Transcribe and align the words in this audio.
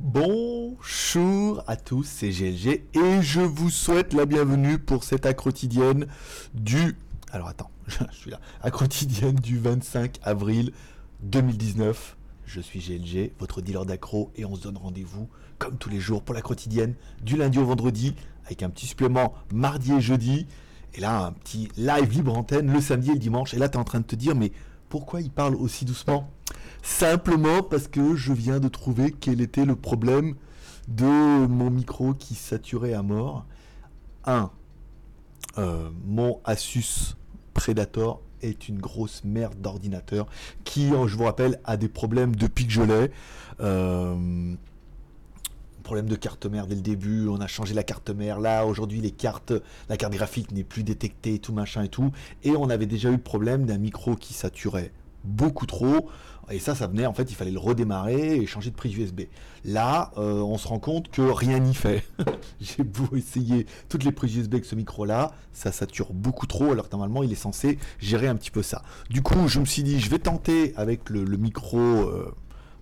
Bonjour 0.00 1.62
à 1.66 1.76
tous, 1.76 2.04
c'est 2.04 2.30
GLG 2.30 2.82
et 2.94 3.22
je 3.22 3.40
vous 3.40 3.70
souhaite 3.70 4.12
la 4.12 4.26
bienvenue 4.26 4.78
pour 4.78 5.04
cette 5.04 5.32
quotidienne 5.36 6.06
du... 6.54 6.96
Alors 7.32 7.48
attends, 7.48 7.70
je 7.88 7.96
suis 8.12 8.30
là. 8.30 8.40
du 9.32 9.58
25 9.58 10.18
avril 10.22 10.72
2019. 11.22 12.16
Je 12.46 12.60
suis 12.60 12.80
GLG, 12.80 13.32
votre 13.38 13.62
dealer 13.62 13.86
d'accro 13.86 14.30
et 14.36 14.44
on 14.44 14.54
se 14.54 14.62
donne 14.62 14.76
rendez-vous 14.76 15.28
comme 15.58 15.76
tous 15.78 15.88
les 15.88 16.00
jours 16.00 16.22
pour 16.22 16.34
la 16.34 16.42
quotidienne 16.42 16.94
du 17.22 17.36
lundi 17.36 17.58
au 17.58 17.64
vendredi 17.64 18.14
avec 18.46 18.62
un 18.62 18.70
petit 18.70 18.86
supplément 18.86 19.34
mardi 19.52 19.92
et 19.92 20.00
jeudi. 20.00 20.46
Et 20.94 21.00
là, 21.00 21.26
un 21.26 21.32
petit 21.32 21.68
live 21.76 22.10
libre 22.10 22.36
antenne 22.36 22.72
le 22.72 22.80
samedi 22.80 23.10
et 23.10 23.14
le 23.14 23.18
dimanche. 23.18 23.54
Et 23.54 23.58
là, 23.58 23.68
tu 23.68 23.76
es 23.76 23.80
en 23.80 23.84
train 23.84 24.00
de 24.00 24.04
te 24.04 24.14
dire, 24.14 24.34
mais 24.36 24.52
pourquoi 24.94 25.22
il 25.22 25.30
parle 25.32 25.56
aussi 25.56 25.84
doucement? 25.84 26.30
Simplement 26.84 27.64
parce 27.64 27.88
que 27.88 28.14
je 28.14 28.32
viens 28.32 28.60
de 28.60 28.68
trouver 28.68 29.10
quel 29.10 29.40
était 29.40 29.64
le 29.64 29.74
problème 29.74 30.36
de 30.86 31.46
mon 31.48 31.68
micro 31.68 32.14
qui 32.14 32.36
saturait 32.36 32.92
à 32.92 33.02
mort. 33.02 33.44
1. 34.24 34.52
Euh, 35.58 35.90
mon 36.04 36.40
Asus 36.44 37.16
Predator 37.54 38.22
est 38.40 38.68
une 38.68 38.78
grosse 38.78 39.24
merde 39.24 39.60
d'ordinateur 39.60 40.28
qui, 40.62 40.90
je 40.90 41.16
vous 41.16 41.24
rappelle, 41.24 41.58
a 41.64 41.76
des 41.76 41.88
problèmes 41.88 42.36
depuis 42.36 42.64
que 42.64 42.72
je. 42.72 43.08
Euh, 43.58 44.54
problème 45.84 46.06
de 46.06 46.16
carte 46.16 46.46
mère 46.46 46.66
dès 46.66 46.74
le 46.74 46.80
début, 46.80 47.28
on 47.28 47.40
a 47.40 47.46
changé 47.46 47.74
la 47.74 47.84
carte 47.84 48.10
mère, 48.10 48.40
là 48.40 48.66
aujourd'hui 48.66 49.00
les 49.00 49.12
cartes, 49.12 49.52
la 49.88 49.96
carte 49.96 50.14
graphique 50.14 50.50
n'est 50.50 50.64
plus 50.64 50.82
détectée, 50.82 51.38
tout 51.38 51.52
machin 51.52 51.84
et 51.84 51.88
tout, 51.88 52.10
et 52.42 52.56
on 52.56 52.68
avait 52.70 52.86
déjà 52.86 53.10
eu 53.10 53.12
le 53.12 53.18
problème 53.18 53.66
d'un 53.66 53.78
micro 53.78 54.16
qui 54.16 54.34
saturait 54.34 54.90
beaucoup 55.24 55.66
trop. 55.66 56.08
Et 56.50 56.58
ça, 56.58 56.74
ça 56.74 56.86
venait, 56.86 57.06
en 57.06 57.14
fait, 57.14 57.30
il 57.30 57.34
fallait 57.34 57.50
le 57.50 57.58
redémarrer 57.58 58.36
et 58.36 58.46
changer 58.46 58.70
de 58.70 58.76
prise 58.76 58.94
USB. 58.94 59.22
Là, 59.64 60.10
euh, 60.18 60.40
on 60.40 60.58
se 60.58 60.68
rend 60.68 60.78
compte 60.78 61.10
que 61.10 61.22
rien 61.22 61.58
n'y 61.58 61.74
fait. 61.74 62.04
J'ai 62.60 62.82
beau 62.82 63.16
essayer 63.16 63.66
toutes 63.88 64.04
les 64.04 64.12
prises 64.12 64.36
USB 64.36 64.54
avec 64.54 64.66
ce 64.66 64.74
micro-là, 64.74 65.32
ça 65.54 65.72
sature 65.72 66.12
beaucoup 66.12 66.46
trop, 66.46 66.72
alors 66.72 66.88
que 66.88 66.92
normalement, 66.92 67.22
il 67.22 67.32
est 67.32 67.36
censé 67.36 67.78
gérer 67.98 68.28
un 68.28 68.36
petit 68.36 68.50
peu 68.50 68.62
ça. 68.62 68.82
Du 69.08 69.22
coup, 69.22 69.48
je 69.48 69.58
me 69.58 69.64
suis 69.64 69.82
dit, 69.82 70.00
je 70.00 70.10
vais 70.10 70.18
tenter 70.18 70.74
avec 70.76 71.08
le, 71.08 71.24
micro, 71.38 71.78
euh, 71.78 72.34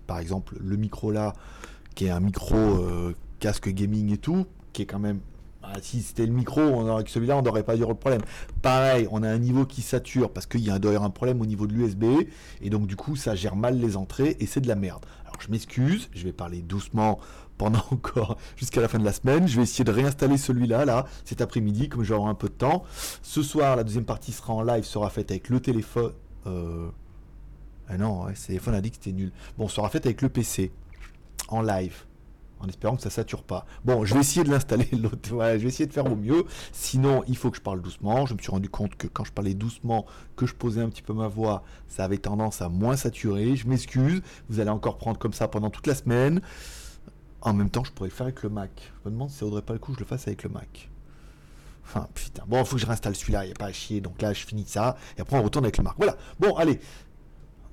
par 0.08 0.18
exemple, 0.18 0.56
le 0.60 0.76
micro 0.76 1.12
là, 1.12 1.32
qui 1.94 2.06
est 2.06 2.10
un 2.10 2.20
micro 2.20 2.56
euh, 2.56 3.14
casque 3.40 3.68
gaming 3.68 4.12
et 4.12 4.18
tout, 4.18 4.46
qui 4.72 4.82
est 4.82 4.86
quand 4.86 4.98
même 4.98 5.20
ah, 5.64 5.74
si 5.80 6.02
c'était 6.02 6.26
le 6.26 6.32
micro, 6.32 6.60
on 6.60 6.88
aurait, 6.88 7.04
celui-là, 7.06 7.36
on 7.36 7.42
n'aurait 7.42 7.62
pas 7.62 7.76
eu 7.76 7.80
le 7.80 7.94
problème. 7.94 8.22
Pareil, 8.62 9.06
on 9.12 9.22
a 9.22 9.28
un 9.28 9.38
niveau 9.38 9.64
qui 9.64 9.80
sature 9.80 10.32
parce 10.32 10.46
qu'il 10.46 10.60
y 10.60 10.70
a 10.70 10.80
d'ailleurs 10.80 11.04
un 11.04 11.10
problème 11.10 11.40
au 11.40 11.46
niveau 11.46 11.68
de 11.68 11.72
l'USB, 11.72 12.04
et 12.60 12.68
donc 12.70 12.88
du 12.88 12.96
coup, 12.96 13.14
ça 13.14 13.36
gère 13.36 13.54
mal 13.54 13.78
les 13.78 13.96
entrées, 13.96 14.36
et 14.40 14.46
c'est 14.46 14.60
de 14.60 14.66
la 14.66 14.74
merde. 14.74 15.06
Alors 15.24 15.40
je 15.40 15.50
m'excuse, 15.50 16.10
je 16.12 16.24
vais 16.24 16.32
parler 16.32 16.62
doucement 16.62 17.20
pendant 17.58 17.84
encore 17.92 18.38
jusqu'à 18.56 18.80
la 18.80 18.88
fin 18.88 18.98
de 18.98 19.04
la 19.04 19.12
semaine. 19.12 19.46
Je 19.46 19.56
vais 19.56 19.62
essayer 19.62 19.84
de 19.84 19.92
réinstaller 19.92 20.36
celui-là, 20.36 20.84
là, 20.84 21.06
cet 21.24 21.40
après-midi, 21.40 21.88
comme 21.88 22.02
avoir 22.02 22.26
un 22.26 22.34
peu 22.34 22.48
de 22.48 22.54
temps. 22.54 22.82
Ce 23.22 23.42
soir, 23.42 23.76
la 23.76 23.84
deuxième 23.84 24.04
partie 24.04 24.32
sera 24.32 24.54
en 24.54 24.62
live, 24.62 24.84
sera 24.84 25.10
faite 25.10 25.30
avec 25.30 25.48
le 25.48 25.60
téléphone. 25.60 26.12
Euh... 26.46 26.88
Ah 27.88 27.98
non, 27.98 28.24
ouais, 28.24 28.32
téléphone 28.32 28.74
a 28.74 28.80
dit 28.80 28.90
que 28.90 28.96
c'était 28.96 29.12
nul. 29.12 29.32
Bon, 29.58 29.68
sera 29.68 29.88
faite 29.90 30.06
avec 30.06 30.22
le 30.22 30.28
PC, 30.28 30.72
en 31.52 31.62
live 31.62 32.04
en 32.62 32.68
espérant 32.68 32.96
que 32.96 33.02
ça 33.02 33.10
sature 33.10 33.42
pas. 33.42 33.66
Bon, 33.84 34.04
je 34.04 34.14
vais 34.14 34.20
essayer 34.20 34.44
de 34.44 34.50
l'installer, 34.50 34.88
l'autre, 34.92 35.18
je 35.22 35.34
vais 35.36 35.68
essayer 35.68 35.86
de 35.86 35.92
faire 35.92 36.06
au 36.06 36.16
mieux. 36.16 36.44
Sinon, 36.70 37.24
il 37.26 37.36
faut 37.36 37.50
que 37.50 37.56
je 37.56 37.62
parle 37.62 37.82
doucement. 37.82 38.24
Je 38.26 38.34
me 38.34 38.38
suis 38.38 38.50
rendu 38.50 38.68
compte 38.68 38.94
que 38.94 39.08
quand 39.08 39.24
je 39.24 39.32
parlais 39.32 39.54
doucement, 39.54 40.06
que 40.36 40.46
je 40.46 40.54
posais 40.54 40.80
un 40.80 40.88
petit 40.88 41.02
peu 41.02 41.12
ma 41.12 41.28
voix, 41.28 41.64
ça 41.88 42.04
avait 42.04 42.18
tendance 42.18 42.62
à 42.62 42.68
moins 42.68 42.96
saturer. 42.96 43.56
Je 43.56 43.66
m'excuse, 43.66 44.22
vous 44.48 44.60
allez 44.60 44.70
encore 44.70 44.96
prendre 44.96 45.18
comme 45.18 45.32
ça 45.32 45.48
pendant 45.48 45.70
toute 45.70 45.86
la 45.86 45.94
semaine. 45.94 46.40
En 47.40 47.52
même 47.52 47.70
temps, 47.70 47.82
je 47.82 47.90
pourrais 47.90 48.10
faire 48.10 48.26
avec 48.26 48.42
le 48.44 48.48
Mac. 48.48 48.92
Je 49.02 49.08
me 49.08 49.14
demande 49.14 49.30
si 49.30 49.38
ça 49.38 49.44
vaudrait 49.44 49.62
pas 49.62 49.72
le 49.72 49.80
coup 49.80 49.92
que 49.92 49.98
je 49.98 50.04
le 50.04 50.08
fasse 50.08 50.28
avec 50.28 50.44
le 50.44 50.50
Mac. 50.50 50.88
Enfin, 51.84 52.06
putain. 52.14 52.44
Bon, 52.46 52.64
faut 52.64 52.76
que 52.76 52.80
je 52.80 52.86
réinstalle 52.86 53.16
celui-là, 53.16 53.44
il 53.44 53.48
n'y 53.48 53.52
a 53.52 53.56
pas 53.56 53.66
à 53.66 53.72
chier. 53.72 54.00
Donc 54.00 54.22
là, 54.22 54.32
je 54.32 54.46
finis 54.46 54.64
ça. 54.68 54.96
Et 55.18 55.20
après, 55.20 55.36
on 55.36 55.42
retourne 55.42 55.64
avec 55.64 55.78
le 55.78 55.82
Mac. 55.82 55.94
Voilà. 55.96 56.16
Bon, 56.38 56.54
allez. 56.54 56.78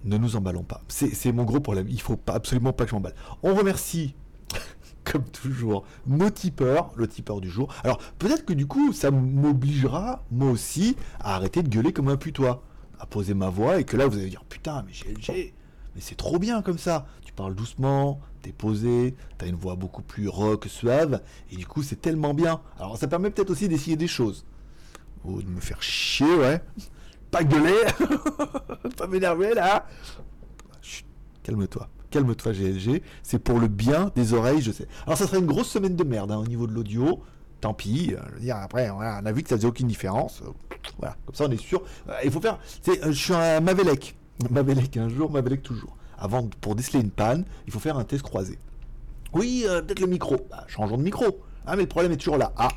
Ne 0.06 0.18
nous 0.18 0.36
emballons 0.36 0.64
pas. 0.64 0.82
C'est 0.88 1.32
mon 1.32 1.44
gros 1.44 1.60
problème. 1.60 1.88
Il 1.90 2.02
faut 2.02 2.20
absolument 2.28 2.74
pas 2.74 2.86
que 2.86 2.92
je 2.92 2.96
m'emballe. 2.96 3.16
On 3.44 3.54
remercie 3.54 4.16
comme 5.04 5.24
toujours, 5.24 5.84
nos 6.08 6.30
tipeurs, 6.30 6.92
le 6.96 7.08
tipeur 7.08 7.42
du 7.42 7.50
jour. 7.50 7.74
Alors, 7.84 7.98
peut-être 8.18 8.46
que 8.46 8.54
du 8.54 8.66
coup, 8.66 8.94
ça 8.94 9.12
m'obligera, 9.12 10.24
moi 10.32 10.52
aussi, 10.52 10.96
à 11.20 11.36
arrêter 11.36 11.64
de 11.64 11.70
gueuler 11.70 11.94
comme 11.94 12.10
un 12.10 12.18
putois, 12.18 12.64
à 13.00 13.06
poser 13.06 13.34
ma 13.34 13.50
voix, 13.50 13.80
et 13.80 13.84
que 13.84 13.98
là, 13.98 14.08
vous 14.08 14.18
allez 14.18 14.30
dire, 14.30 14.44
putain, 14.46 14.84
mais 14.86 14.94
GLG, 14.94 15.54
mais 15.96 16.02
c'est 16.02 16.16
trop 16.16 16.40
bien 16.40 16.62
comme 16.62 16.78
ça. 16.78 17.06
Tu 17.24 17.34
parles 17.34 17.56
doucement, 17.56 18.20
t'es 18.42 18.52
posé, 18.52 19.16
t'as 19.38 19.48
une 19.48 19.56
voix 19.56 19.76
beaucoup 19.76 20.02
plus 20.02 20.28
rock, 20.28 20.66
suave, 20.70 21.22
et 21.52 21.56
du 21.56 21.66
coup, 21.66 21.84
c'est 21.84 22.02
tellement 22.02 22.34
bien. 22.34 22.62
Alors, 22.78 22.98
ça 22.98 23.08
permet 23.08 23.32
peut-être 23.32 23.50
aussi 23.50 23.68
d'essayer 23.68 23.98
des 23.98 24.08
choses. 24.08 24.46
Ou 25.26 25.42
de 25.42 25.50
me 25.50 25.60
faire 25.60 25.82
chier, 25.82 26.34
ouais. 26.36 26.62
Pas 27.32 27.44
gueuler, 27.44 27.84
pas 28.98 29.08
m'énerver 29.08 29.54
là. 29.54 29.86
Calme-toi 31.44 31.90
calme-toi 32.10 32.54
GLG, 32.54 33.02
c'est 33.24 33.40
pour 33.40 33.60
le 33.60 33.68
bien 33.68 34.12
des 34.16 34.34
oreilles, 34.34 34.62
je 34.62 34.72
sais. 34.72 34.88
Alors 35.06 35.18
ça 35.18 35.28
serait 35.28 35.40
une 35.40 35.46
grosse 35.46 35.70
semaine 35.70 35.96
de 35.96 36.04
merde 36.04 36.32
hein, 36.32 36.38
au 36.38 36.48
niveau 36.48 36.68
de 36.68 36.74
l'audio, 36.74 37.22
tant 37.62 37.74
pis, 37.74 38.14
euh, 38.14 38.22
je 38.30 38.34
veux 38.36 38.40
dire, 38.42 38.58
après 38.58 38.90
on 38.90 39.00
a 39.00 39.32
vu 39.32 39.44
que 39.44 39.50
ça 39.50 39.56
faisait 39.56 39.68
aucune 39.68 39.88
différence, 39.88 40.42
euh, 40.42 40.52
voilà, 40.98 41.16
comme 41.26 41.36
ça 41.36 41.46
on 41.46 41.52
est 41.52 41.62
sûr. 41.62 41.84
Euh, 42.10 42.14
il 42.24 42.32
faut 42.32 42.42
faire, 42.42 42.60
je 42.86 43.12
suis 43.12 43.34
un 43.34 43.60
Mavelec, 43.60 44.16
Mavelec 44.50 44.98
un 44.98 45.10
jour, 45.10 45.32
Mavelec 45.32 45.64
toujours. 45.64 45.96
Avant, 46.18 46.50
pour 46.60 46.76
déceler 46.76 47.00
une 47.00 47.12
panne, 47.12 47.46
il 47.66 47.72
faut 47.72 47.80
faire 47.80 47.98
un 47.98 48.04
test 48.04 48.24
croisé. 48.24 48.60
Oui, 49.32 49.66
peut-être 49.66 50.02
le 50.02 50.08
micro, 50.08 50.36
bah, 50.50 50.66
changeons 50.68 50.98
de 50.98 51.04
micro. 51.04 51.26
Ah 51.66 51.76
mais 51.76 51.84
le 51.84 51.88
problème 51.88 52.12
est 52.12 52.18
toujours 52.18 52.38
là. 52.38 52.52
Ah, 52.58 52.70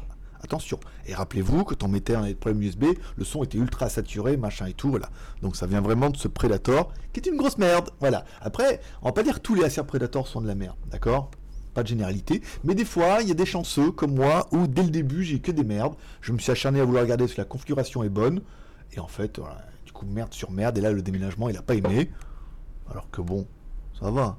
Attention. 0.42 0.80
Et 1.06 1.14
rappelez-vous, 1.14 1.64
quand 1.64 1.82
on 1.84 1.88
mettait 1.88 2.14
un 2.14 2.32
problème 2.34 2.62
USB, 2.62 2.84
le 3.16 3.24
son 3.24 3.44
était 3.44 3.58
ultra 3.58 3.88
saturé, 3.88 4.36
machin 4.36 4.66
et 4.66 4.72
tout, 4.72 4.90
voilà. 4.90 5.08
Donc 5.40 5.54
ça 5.54 5.66
vient 5.66 5.80
vraiment 5.80 6.10
de 6.10 6.16
ce 6.16 6.26
Predator, 6.26 6.92
qui 7.12 7.20
est 7.20 7.26
une 7.28 7.36
grosse 7.36 7.58
merde, 7.58 7.90
voilà. 8.00 8.24
Après, 8.40 8.80
on 9.02 9.06
va 9.06 9.12
pas 9.12 9.22
dire 9.22 9.34
que 9.34 9.40
tous 9.40 9.54
les 9.54 9.64
Acer 9.64 9.84
Predator 9.84 10.26
sont 10.26 10.40
de 10.40 10.48
la 10.48 10.54
merde, 10.54 10.76
d'accord? 10.90 11.30
Pas 11.74 11.82
de 11.82 11.88
généralité, 11.88 12.42
mais 12.64 12.74
des 12.74 12.84
fois, 12.84 13.18
il 13.22 13.28
y 13.28 13.30
a 13.30 13.34
des 13.34 13.46
chanceux 13.46 13.92
comme 13.92 14.14
moi 14.14 14.48
où 14.50 14.66
dès 14.66 14.82
le 14.82 14.90
début, 14.90 15.22
j'ai 15.22 15.38
que 15.38 15.52
des 15.52 15.64
merdes. 15.64 15.94
Je 16.20 16.32
me 16.32 16.38
suis 16.38 16.50
acharné 16.50 16.80
à 16.80 16.84
vouloir 16.84 17.04
regarder 17.04 17.28
si 17.28 17.38
la 17.38 17.44
configuration 17.44 18.02
est 18.02 18.10
bonne, 18.10 18.42
et 18.92 19.00
en 19.00 19.08
fait, 19.08 19.40
du 19.86 19.92
coup, 19.92 20.04
merde 20.06 20.34
sur 20.34 20.50
merde, 20.50 20.76
et 20.76 20.80
là, 20.80 20.92
le 20.92 21.02
déménagement, 21.02 21.48
il 21.48 21.56
a 21.56 21.62
pas 21.62 21.74
aimé. 21.74 22.10
Alors 22.90 23.08
que 23.10 23.22
bon, 23.22 23.46
ça 23.98 24.10
va. 24.10 24.36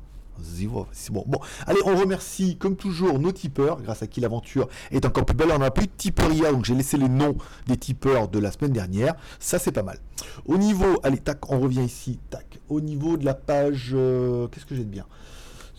C'est 0.91 1.11
bon. 1.11 1.23
Bon, 1.27 1.39
allez, 1.67 1.79
on 1.85 1.95
remercie 1.95 2.57
comme 2.57 2.75
toujours 2.75 3.19
nos 3.19 3.31
tipeurs, 3.31 3.81
grâce 3.81 4.03
à 4.03 4.07
qui 4.07 4.21
l'aventure 4.21 4.67
est 4.91 5.05
encore 5.05 5.25
plus 5.25 5.35
belle. 5.35 5.49
On 5.51 5.61
a 5.61 5.67
un 5.67 5.71
peu 5.71 5.83
de 5.83 5.91
tiperia, 5.95 6.51
donc 6.51 6.65
j'ai 6.65 6.75
laissé 6.75 6.97
les 6.97 7.09
noms 7.09 7.35
des 7.67 7.77
tipeurs 7.77 8.27
de 8.27 8.39
la 8.39 8.51
semaine 8.51 8.71
dernière. 8.71 9.15
Ça, 9.39 9.59
c'est 9.59 9.71
pas 9.71 9.83
mal. 9.83 9.99
Au 10.45 10.57
niveau, 10.57 10.99
allez, 11.03 11.17
tac, 11.17 11.51
on 11.51 11.59
revient 11.59 11.83
ici, 11.83 12.19
tac. 12.29 12.59
Au 12.69 12.81
niveau 12.81 13.17
de 13.17 13.25
la 13.25 13.33
page, 13.33 13.91
euh, 13.93 14.47
qu'est-ce 14.47 14.65
que 14.65 14.75
j'ai 14.75 14.83
de 14.83 14.89
bien? 14.89 15.05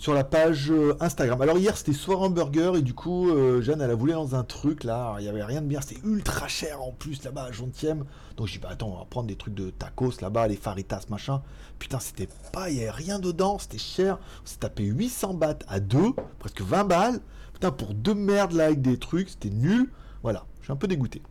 Sur 0.04 0.12
la 0.12 0.22
page 0.22 0.70
euh, 0.70 0.94
Instagram. 1.00 1.40
Alors 1.40 1.56
hier 1.56 1.74
c'était 1.78 1.94
soir 1.94 2.20
hamburger 2.20 2.76
et 2.76 2.82
du 2.82 2.92
coup 2.92 3.30
euh, 3.30 3.62
Jeanne 3.62 3.80
elle 3.80 3.90
a 3.90 3.94
voulu 3.94 4.12
dans 4.12 4.34
un 4.34 4.44
truc 4.44 4.84
là, 4.84 5.16
il 5.18 5.24
y 5.24 5.30
avait 5.30 5.42
rien 5.42 5.62
de 5.62 5.66
bien, 5.66 5.80
c'était 5.80 6.06
ultra 6.06 6.46
cher 6.46 6.82
en 6.82 6.92
plus 6.92 7.24
là-bas 7.24 7.44
à 7.44 7.52
Jontième. 7.52 8.04
Donc 8.36 8.48
j'ai 8.48 8.52
dit 8.52 8.58
bah 8.58 8.68
attends 8.70 8.88
on 8.88 8.98
va 8.98 9.06
prendre 9.06 9.28
des 9.28 9.36
trucs 9.36 9.54
de 9.54 9.70
tacos 9.70 10.20
là-bas, 10.20 10.46
les 10.46 10.56
faritas 10.56 11.06
machin. 11.08 11.40
Putain 11.78 12.00
c'était 12.00 12.28
pas, 12.52 12.68
il 12.68 12.76
y 12.76 12.80
avait 12.82 12.90
rien 12.90 13.18
dedans, 13.18 13.58
c'était 13.58 13.78
cher. 13.78 14.18
On 14.42 14.46
s'est 14.46 14.58
tapé 14.58 14.84
800 14.84 15.32
bahts 15.32 15.60
à 15.68 15.80
deux, 15.80 16.12
presque 16.38 16.60
20 16.60 16.84
balles. 16.84 17.20
Putain 17.54 17.70
pour 17.70 17.94
deux 17.94 18.14
merdes 18.14 18.52
là 18.52 18.66
avec 18.66 18.82
des 18.82 18.98
trucs, 18.98 19.30
c'était 19.30 19.48
nul. 19.48 19.90
Voilà, 20.22 20.44
je 20.60 20.64
suis 20.64 20.72
un 20.74 20.76
peu 20.76 20.86
dégoûté. 20.86 21.22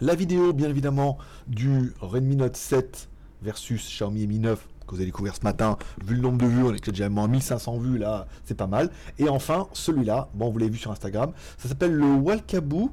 La 0.00 0.16
vidéo 0.16 0.52
bien 0.52 0.68
évidemment 0.68 1.16
du 1.46 1.94
Redmi 2.00 2.34
Note 2.34 2.56
7 2.56 3.08
versus 3.40 3.86
Xiaomi 3.86 4.26
Mi 4.26 4.40
9 4.40 4.66
que 4.90 4.96
vous 4.96 5.00
avez 5.00 5.06
découvert 5.06 5.36
ce 5.36 5.42
matin. 5.44 5.78
Vu 6.04 6.16
le 6.16 6.20
nombre 6.20 6.38
de 6.38 6.46
vues, 6.46 6.64
on 6.64 6.74
est 6.74 6.90
déjà 6.90 7.06
à 7.06 7.08
1500 7.08 7.78
vues 7.78 7.98
là, 7.98 8.26
c'est 8.44 8.56
pas 8.56 8.66
mal. 8.66 8.90
Et 9.18 9.28
enfin, 9.28 9.68
celui-là, 9.72 10.28
bon, 10.34 10.50
vous 10.50 10.58
l'avez 10.58 10.72
vu 10.72 10.78
sur 10.78 10.90
Instagram, 10.90 11.32
ça 11.58 11.68
s'appelle 11.68 11.94
le 11.94 12.12
Walkaboo 12.14 12.90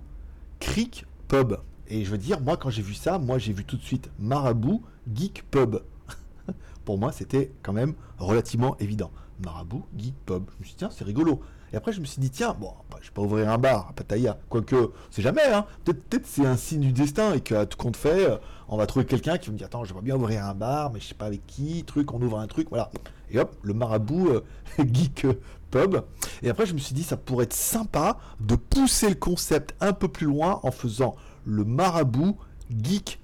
Creek 0.60 1.06
Pub. 1.28 1.58
Et 1.90 2.06
je 2.06 2.12
veux 2.12 2.18
dire, 2.18 2.40
moi, 2.42 2.58
quand 2.58 2.70
j'ai 2.70 2.82
vu 2.82 2.94
ça, 2.94 3.18
moi, 3.18 3.38
j'ai 3.38 3.54
vu 3.54 3.64
tout 3.64 3.78
de 3.78 3.82
suite 3.82 4.10
Marabout 4.20 4.84
Geek 5.14 5.44
Pub. 5.50 5.78
Pour 6.86 6.98
moi, 6.98 7.12
c'était 7.12 7.52
quand 7.64 7.74
même 7.74 7.94
relativement 8.18 8.78
évident. 8.78 9.12
Marabout 9.44 9.86
Geek 9.98 10.16
Pub. 10.26 10.44
Je 10.56 10.60
me 10.60 10.64
suis 10.66 10.74
dit, 10.74 10.78
tiens, 10.80 10.90
c'est 10.92 11.06
rigolo. 11.06 11.42
Et 11.74 11.76
après, 11.76 11.92
je 11.92 12.00
me 12.00 12.06
suis 12.06 12.22
dit, 12.22 12.30
tiens, 12.30 12.56
bon, 12.58 12.72
je 13.02 13.08
vais 13.08 13.14
pas 13.14 13.22
ouvrir 13.22 13.50
un 13.50 13.58
bar 13.58 13.88
à 13.90 13.94
Pattaya. 13.94 14.38
Quoique, 14.50 14.92
c'est 15.12 15.22
jamais, 15.22 15.46
hein. 15.52 15.66
Peut-être 15.84 16.26
c'est 16.26 16.46
un 16.46 16.56
signe 16.56 16.82
du 16.82 16.94
destin 16.94 17.34
et 17.34 17.42
qu'à 17.42 17.66
tout 17.66 17.78
compte 17.78 17.98
fait, 17.98 18.30
euh, 18.30 18.38
on 18.70 18.78
va 18.78 18.86
trouver 18.86 19.06
quelqu'un 19.06 19.38
qui 19.38 19.48
va 19.48 19.54
me 19.54 19.58
dire, 19.58 19.68
attends, 19.68 19.84
j'aimerais 19.84 20.04
bien 20.04 20.16
ouvrir 20.16 20.46
un 20.46 20.54
bar, 20.54 20.92
mais 20.92 21.00
je 21.00 21.08
sais 21.08 21.14
pas 21.14 21.26
avec 21.26 21.46
qui, 21.46 21.84
truc, 21.84 22.14
on 22.14 22.22
ouvre 22.22 22.40
un 22.40 22.48
truc, 22.48 22.70
voilà. 22.70 22.90
Et 23.30 23.40
hop, 23.40 23.56
le 23.64 23.74
marabout 23.74 24.30
euh, 24.30 24.42
geek 24.80 25.28
pub. 25.72 25.98
Et 26.42 26.50
après, 26.50 26.66
je 26.66 26.74
me 26.74 26.80
suis 26.80 26.96
dit, 26.96 27.04
ça 27.04 27.18
pourrait 27.18 27.44
être 27.44 27.54
sympa 27.54 28.18
de 28.40 28.56
pousser 28.56 29.10
le 29.10 29.16
concept 29.16 29.76
un 29.82 29.94
peu 29.94 30.08
plus 30.08 30.28
loin 30.28 30.62
en 30.64 30.72
faisant 30.72 31.16
le 31.46 31.66
marabout 31.66 32.38
geek 32.70 33.20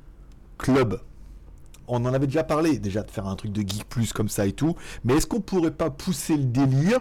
club 0.57 1.00
on 1.88 2.06
en 2.06 2.13
avait 2.13 2.28
déjà 2.28 2.44
parlé, 2.44 2.80
déjà 2.80 3.04
de 3.04 3.12
faire 3.12 3.28
un 3.28 3.36
truc 3.36 3.51
de 3.51 3.62
geek 3.62 3.88
plus 3.88 4.13
comme 4.13 4.30
ça 4.30 4.46
et 4.46 4.54
tout, 4.54 4.75
mais 5.04 5.16
est-ce 5.16 5.28
qu'on 5.28 5.42
pourrait 5.42 5.72
pas 5.72 5.89
pousser 5.89 6.38
le 6.38 6.46
délire 6.46 7.00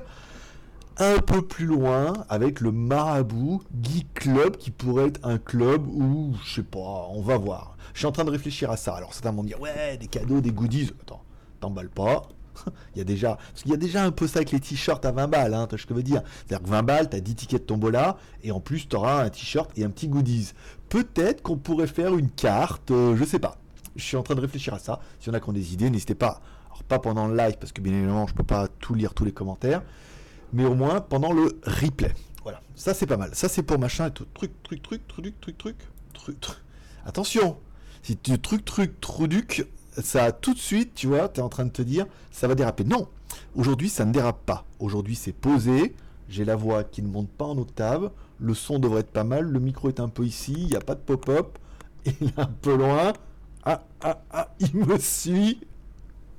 un 0.98 1.18
peu 1.18 1.42
plus 1.42 1.66
loin 1.66 2.12
avec 2.28 2.60
le 2.60 2.72
Marabout 2.72 3.62
Geek 3.82 4.14
Club 4.14 4.56
qui 4.56 4.70
pourrait 4.70 5.08
être 5.08 5.20
un 5.24 5.38
club 5.38 5.86
où, 5.86 6.34
je 6.44 6.54
sais 6.56 6.62
pas, 6.62 7.08
on 7.10 7.22
va 7.22 7.36
voir. 7.36 7.76
Je 7.94 7.98
suis 7.98 8.06
en 8.06 8.12
train 8.12 8.24
de 8.24 8.30
réfléchir 8.30 8.70
à 8.70 8.76
ça. 8.76 8.94
Alors 8.94 9.12
certains 9.12 9.32
vont 9.32 9.44
dire, 9.44 9.60
ouais, 9.60 9.96
des 9.98 10.06
cadeaux, 10.06 10.40
des 10.40 10.52
goodies. 10.52 10.90
Attends, 11.02 11.22
t'emballes 11.60 11.90
pas. 11.90 12.28
Il 12.94 12.98
y 12.98 13.00
a 13.00 13.04
déjà, 13.04 13.36
parce 13.36 13.64
y 13.66 13.72
a 13.72 13.76
déjà 13.76 14.04
un 14.04 14.10
peu 14.10 14.26
ça 14.26 14.38
avec 14.38 14.50
les 14.52 14.60
t-shirts 14.60 15.04
à 15.04 15.12
20 15.12 15.28
balles, 15.28 15.54
hein, 15.54 15.66
tu 15.68 15.78
ce 15.78 15.86
que 15.86 15.94
je 15.94 15.96
veux 15.96 16.02
dire. 16.02 16.22
C'est-à-dire 16.46 16.64
que 16.64 16.70
20 16.70 16.82
balles, 16.82 17.10
tu 17.10 17.16
as 17.16 17.20
10 17.20 17.34
tickets 17.34 17.62
de 17.62 17.66
tombola, 17.66 18.16
et 18.42 18.52
en 18.52 18.60
plus, 18.60 18.88
tu 18.88 18.96
auras 18.96 19.24
un 19.24 19.30
t-shirt 19.30 19.70
et 19.76 19.84
un 19.84 19.90
petit 19.90 20.08
goodies. 20.08 20.52
Peut-être 20.88 21.42
qu'on 21.42 21.56
pourrait 21.56 21.86
faire 21.86 22.16
une 22.16 22.30
carte, 22.30 22.90
euh, 22.90 23.16
je 23.16 23.24
sais 23.24 23.38
pas. 23.38 23.56
Je 23.96 24.04
suis 24.04 24.16
en 24.16 24.22
train 24.22 24.34
de 24.34 24.40
réfléchir 24.40 24.74
à 24.74 24.78
ça. 24.78 25.00
Si 25.20 25.30
en 25.30 25.34
a 25.34 25.40
qui 25.40 25.48
ont 25.48 25.52
des 25.52 25.72
idées, 25.72 25.90
n'hésitez 25.90 26.14
pas. 26.14 26.40
Alors, 26.66 26.82
pas 26.84 26.98
pendant 26.98 27.28
le 27.28 27.36
live, 27.36 27.56
parce 27.58 27.72
que 27.72 27.80
bien 27.80 27.92
évidemment, 27.92 28.26
je 28.26 28.34
peux 28.34 28.44
pas 28.44 28.68
tout 28.68 28.94
lire 28.94 29.14
tous 29.14 29.24
les 29.24 29.32
commentaires, 29.32 29.82
mais 30.52 30.64
au 30.64 30.74
moins 30.74 31.00
pendant 31.00 31.32
le 31.32 31.60
replay. 31.64 32.14
Voilà, 32.42 32.60
ça 32.74 32.94
c'est 32.94 33.06
pas 33.06 33.16
mal. 33.16 33.30
Ça 33.34 33.48
c'est 33.48 33.62
pour 33.62 33.78
machin 33.78 34.08
et 34.08 34.10
tout. 34.10 34.26
Truc, 34.34 34.50
truc, 34.62 34.82
truc, 34.82 35.06
truc, 35.08 35.40
truc, 35.40 35.58
truc, 35.58 35.76
truc, 36.14 36.40
truc. 36.40 36.56
Attention, 37.04 37.56
si 38.02 38.16
tu 38.16 38.38
truc, 38.38 38.64
truc, 38.64 39.00
truc, 39.00 39.66
ça 40.00 40.32
tout 40.32 40.54
de 40.54 40.58
suite, 40.58 40.94
tu 40.94 41.06
vois, 41.06 41.28
tu 41.28 41.40
es 41.40 41.42
en 41.42 41.48
train 41.48 41.64
de 41.64 41.70
te 41.70 41.82
dire, 41.82 42.06
ça 42.30 42.48
va 42.48 42.54
déraper. 42.54 42.84
Non, 42.84 43.08
aujourd'hui, 43.54 43.88
ça 43.88 44.04
ne 44.04 44.12
dérape 44.12 44.44
pas. 44.44 44.64
Aujourd'hui, 44.78 45.16
c'est 45.16 45.32
posé. 45.32 45.94
J'ai 46.28 46.44
la 46.44 46.56
voix 46.56 46.84
qui 46.84 47.02
ne 47.02 47.08
monte 47.08 47.28
pas 47.28 47.44
en 47.44 47.58
octave. 47.58 48.10
Le 48.38 48.54
son 48.54 48.78
devrait 48.78 49.00
être 49.00 49.10
pas 49.10 49.24
mal. 49.24 49.44
Le 49.44 49.60
micro 49.60 49.88
est 49.88 50.00
un 50.00 50.08
peu 50.08 50.24
ici. 50.24 50.54
Il 50.56 50.66
n'y 50.68 50.76
a 50.76 50.80
pas 50.80 50.94
de 50.94 51.00
pop-up. 51.00 51.58
Il 52.06 52.28
est 52.28 52.38
un 52.38 52.46
peu 52.46 52.76
loin. 52.76 53.12
Ah, 53.64 53.84
ah, 54.00 54.22
ah, 54.32 54.54
il 54.58 54.74
me 54.74 54.98
suit. 54.98 55.60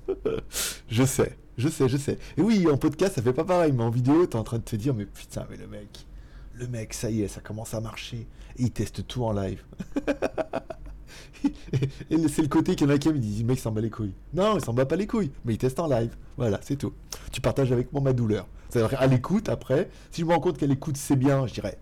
je 0.89 1.04
sais, 1.06 1.38
je 1.57 1.69
sais, 1.69 1.88
je 1.88 1.97
sais. 1.97 2.17
Et 2.38 2.41
oui, 2.41 2.67
en 2.69 2.77
podcast, 2.77 3.15
ça 3.15 3.21
fait 3.21 3.33
pas 3.33 3.44
pareil. 3.44 3.71
Mais 3.71 3.83
en 3.83 3.89
vidéo, 3.89 4.25
tu 4.25 4.33
es 4.33 4.39
en 4.39 4.44
train 4.44 4.57
de 4.57 4.63
te 4.63 4.75
dire, 4.75 4.94
mais 4.94 5.05
putain, 5.05 5.45
mais 5.50 5.57
le 5.57 5.67
mec, 5.67 6.05
le 6.55 6.67
mec, 6.67 6.94
ça 6.94 7.09
y 7.09 7.21
est, 7.21 7.27
ça 7.27 7.41
commence 7.41 7.73
à 7.73 7.81
marcher. 7.81 8.27
Et 8.57 8.63
il 8.63 8.71
teste 8.71 9.07
tout 9.07 9.23
en 9.23 9.31
live. 9.31 9.63
et 12.09 12.27
c'est 12.27 12.41
le 12.41 12.47
côté 12.47 12.75
qu'il 12.75 12.88
y 12.88 12.91
en 12.91 12.94
a 12.94 12.97
qui 12.97 13.09
me 13.09 13.19
disent, 13.19 13.41
le 13.41 13.47
mec 13.47 13.59
s'en 13.59 13.71
bat 13.71 13.81
les 13.81 13.89
couilles. 13.89 14.13
Non, 14.33 14.57
il 14.57 14.63
s'en 14.63 14.73
bat 14.73 14.85
pas 14.85 14.95
les 14.95 15.07
couilles, 15.07 15.31
mais 15.45 15.53
il 15.53 15.57
teste 15.57 15.79
en 15.79 15.88
live. 15.88 16.15
Voilà, 16.38 16.59
c'est 16.63 16.75
tout. 16.75 16.94
Tu 17.31 17.41
partages 17.41 17.71
avec 17.71 17.91
moi 17.94 18.01
ma 18.01 18.13
douleur. 18.13 18.47
C'est-à-dire 18.69 18.99
à 18.99 19.07
l'écoute, 19.07 19.49
après, 19.49 19.89
si 20.11 20.21
je 20.21 20.25
me 20.25 20.33
rends 20.33 20.39
compte 20.39 20.57
qu'elle 20.57 20.71
écoute, 20.71 20.97
c'est 20.97 21.15
bien, 21.15 21.45
je 21.45 21.53
dirais, 21.53 21.77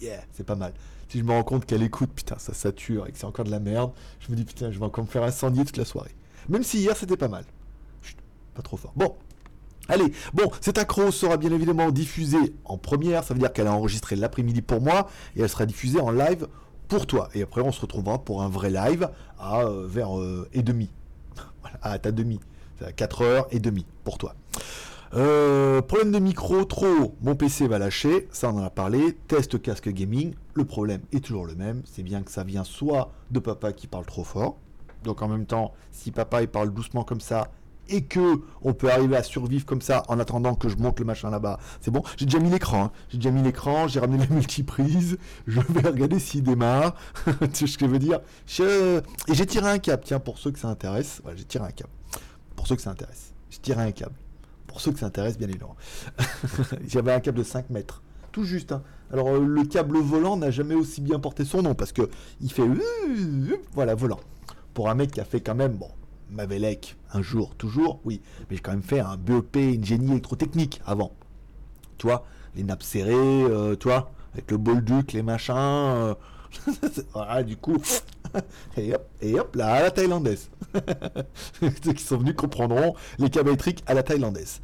yeah, 0.00 0.20
c'est 0.32 0.44
pas 0.44 0.56
mal. 0.56 0.72
Si 1.08 1.18
je 1.20 1.24
me 1.24 1.30
rends 1.30 1.44
compte 1.44 1.66
qu'elle 1.66 1.82
écoute, 1.82 2.10
putain, 2.12 2.36
ça 2.38 2.52
sature 2.52 3.06
et 3.06 3.12
que 3.12 3.18
c'est 3.18 3.26
encore 3.26 3.44
de 3.44 3.50
la 3.50 3.60
merde, 3.60 3.92
je 4.18 4.32
me 4.32 4.36
dis, 4.36 4.44
putain, 4.44 4.72
je 4.72 4.78
vais 4.78 4.84
encore 4.84 5.04
me 5.04 5.08
faire 5.08 5.22
incendier 5.22 5.64
toute 5.64 5.76
la 5.76 5.84
soirée. 5.84 6.14
Même 6.48 6.64
si 6.64 6.78
hier, 6.78 6.96
c'était 6.96 7.16
pas 7.16 7.28
mal. 7.28 7.44
Pas 8.56 8.62
trop 8.62 8.76
fort. 8.76 8.92
Bon, 8.96 9.14
Allez, 9.88 10.12
bon, 10.34 10.50
cette 10.60 10.78
accro 10.78 11.12
sera 11.12 11.36
bien 11.36 11.52
évidemment 11.52 11.92
diffusée 11.92 12.54
en 12.64 12.76
première, 12.76 13.22
ça 13.22 13.34
veut 13.34 13.38
dire 13.38 13.52
qu'elle 13.52 13.68
a 13.68 13.72
enregistré 13.72 14.16
l'après-midi 14.16 14.60
pour 14.60 14.80
moi, 14.80 15.08
et 15.36 15.42
elle 15.42 15.48
sera 15.48 15.64
diffusée 15.64 16.00
en 16.00 16.10
live 16.10 16.48
pour 16.88 17.06
toi. 17.06 17.28
Et 17.34 17.42
après, 17.42 17.60
on 17.60 17.70
se 17.70 17.80
retrouvera 17.82 18.18
pour 18.18 18.42
un 18.42 18.48
vrai 18.48 18.70
live 18.70 19.08
à 19.38 19.60
euh, 19.60 19.86
vers 19.86 20.18
euh, 20.18 20.48
et 20.52 20.62
demi. 20.62 20.90
voilà, 21.60 21.78
à 21.82 21.98
ta 22.00 22.10
demi. 22.10 22.40
À 22.84 22.92
4 22.92 23.22
heures 23.22 23.46
et 23.52 23.60
demi 23.60 23.86
pour 24.04 24.18
toi. 24.18 24.34
Euh, 25.14 25.80
problème 25.82 26.10
de 26.10 26.18
micro, 26.18 26.64
trop 26.64 27.14
mon 27.22 27.36
PC 27.36 27.68
va 27.68 27.78
lâcher, 27.78 28.28
ça 28.32 28.50
on 28.50 28.58
en 28.58 28.64
a 28.64 28.70
parlé, 28.70 29.16
test 29.28 29.62
casque 29.62 29.88
gaming, 29.88 30.34
le 30.54 30.64
problème 30.64 31.00
est 31.12 31.24
toujours 31.24 31.46
le 31.46 31.54
même, 31.54 31.82
c'est 31.84 32.02
bien 32.02 32.22
que 32.22 32.30
ça 32.30 32.42
vient 32.42 32.64
soit 32.64 33.12
de 33.30 33.38
papa 33.38 33.72
qui 33.72 33.86
parle 33.86 34.04
trop 34.04 34.24
fort, 34.24 34.56
donc 35.04 35.22
en 35.22 35.28
même 35.28 35.46
temps, 35.46 35.72
si 35.92 36.10
papa 36.10 36.42
il 36.42 36.48
parle 36.48 36.74
doucement 36.74 37.04
comme 37.04 37.20
ça, 37.20 37.48
et 37.88 38.04
que 38.04 38.40
on 38.62 38.72
peut 38.72 38.90
arriver 38.90 39.16
à 39.16 39.22
survivre 39.22 39.64
comme 39.64 39.80
ça 39.80 40.02
en 40.08 40.18
attendant 40.18 40.54
que 40.54 40.68
je 40.68 40.76
monte 40.76 40.98
le 40.98 41.04
machin 41.04 41.30
là-bas. 41.30 41.58
C'est 41.80 41.90
bon, 41.90 42.02
j'ai 42.16 42.26
déjà 42.26 42.38
mis 42.38 42.50
l'écran, 42.50 42.84
hein. 42.84 42.90
j'ai 43.08 43.18
déjà 43.18 43.30
mis 43.30 43.42
l'écran, 43.42 43.88
j'ai 43.88 44.00
ramené 44.00 44.26
la 44.26 44.34
multiprise, 44.34 45.18
je 45.46 45.60
vais 45.60 45.88
regarder 45.88 46.18
s'il 46.18 46.42
démarre. 46.42 46.94
tu 47.52 47.66
sais 47.66 47.66
ce 47.66 47.78
que 47.78 47.86
je 47.86 47.90
veux 47.90 47.98
dire? 47.98 48.20
Et 49.28 49.34
j'ai 49.34 49.46
tiré 49.46 49.68
un 49.68 49.78
câble, 49.78 50.02
tiens, 50.04 50.20
pour 50.20 50.38
ceux 50.38 50.50
que 50.50 50.58
ça 50.58 50.68
intéresse. 50.68 51.22
j'ai 51.36 51.44
tiré 51.44 51.64
un 51.64 51.70
câble. 51.70 51.90
Pour 52.54 52.66
ceux 52.66 52.76
que 52.76 52.82
ça 52.82 52.90
intéresse. 52.90 53.32
J'ai 53.50 53.58
tiré 53.58 53.82
un 53.82 53.92
câble. 53.92 54.14
Pour 54.66 54.80
ceux 54.80 54.92
que 54.92 54.98
ça 54.98 55.06
intéresse, 55.06 55.38
bien 55.38 55.48
évidemment. 55.48 55.76
J'avais 56.88 57.12
un 57.12 57.20
câble 57.20 57.38
de 57.38 57.44
5 57.44 57.70
mètres. 57.70 58.02
Tout 58.32 58.44
juste. 58.44 58.72
Hein. 58.72 58.82
Alors, 59.12 59.28
euh, 59.28 59.40
le 59.40 59.64
câble 59.64 59.98
volant 59.98 60.36
n'a 60.36 60.50
jamais 60.50 60.74
aussi 60.74 61.00
bien 61.00 61.18
porté 61.18 61.44
son 61.44 61.62
nom 61.62 61.74
parce 61.74 61.92
que 61.92 62.02
il 62.40 62.52
fait. 62.52 62.64
Voilà, 63.72 63.94
volant. 63.94 64.20
Pour 64.74 64.90
un 64.90 64.94
mec 64.94 65.12
qui 65.12 65.20
a 65.20 65.24
fait 65.24 65.40
quand 65.40 65.54
même, 65.54 65.72
bon, 65.72 65.88
Mavelec, 66.30 66.96
un 67.12 67.22
jour, 67.22 67.54
toujours, 67.56 68.00
oui. 68.04 68.20
Mais 68.48 68.56
j'ai 68.56 68.62
quand 68.62 68.72
même 68.72 68.82
fait 68.82 69.00
un 69.00 69.16
BEP, 69.16 69.84
génie 69.84 70.10
électrotechnique 70.12 70.80
avant. 70.86 71.12
Tu 71.98 72.06
vois, 72.06 72.24
les 72.54 72.62
nappes 72.62 72.82
serrées, 72.82 73.14
euh, 73.14 73.76
tu 73.76 73.88
vois, 73.88 74.10
avec 74.32 74.50
le 74.50 74.56
bolduc, 74.56 75.12
les 75.12 75.22
machins. 75.22 75.54
Euh, 75.56 76.14
voilà, 77.12 77.42
du 77.42 77.56
coup, 77.56 77.76
et 78.76 78.94
hop, 78.94 79.08
et 79.20 79.38
hop, 79.38 79.56
là, 79.56 79.74
à 79.74 79.82
la 79.82 79.90
thaïlandaise. 79.90 80.50
Ceux 81.60 81.92
qui 81.92 82.02
sont 82.02 82.18
venus 82.18 82.34
comprendront 82.34 82.94
les 83.18 83.30
câbles 83.30 83.48
électriques 83.48 83.82
à 83.86 83.94
la 83.94 84.02
thaïlandaise. 84.02 84.60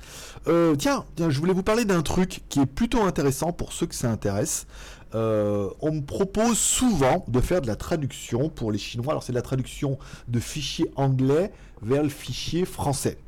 Euh, 0.48 0.74
tiens, 0.76 1.04
tiens, 1.16 1.30
je 1.30 1.38
voulais 1.38 1.52
vous 1.52 1.62
parler 1.62 1.84
d'un 1.84 2.02
truc 2.02 2.42
qui 2.48 2.60
est 2.60 2.66
plutôt 2.66 3.02
intéressant 3.02 3.52
pour 3.52 3.72
ceux 3.72 3.86
que 3.86 3.94
ça 3.94 4.10
intéresse. 4.10 4.66
Euh, 5.14 5.68
on 5.80 5.92
me 5.92 6.00
propose 6.00 6.58
souvent 6.58 7.24
de 7.28 7.40
faire 7.40 7.60
de 7.60 7.66
la 7.66 7.76
traduction 7.76 8.48
pour 8.48 8.72
les 8.72 8.78
Chinois. 8.78 9.10
Alors 9.10 9.22
c'est 9.22 9.32
de 9.32 9.36
la 9.36 9.42
traduction 9.42 9.98
de 10.28 10.40
fichiers 10.40 10.90
anglais 10.96 11.52
vers 11.82 12.02
le 12.02 12.08
fichier 12.08 12.64
français. 12.64 13.18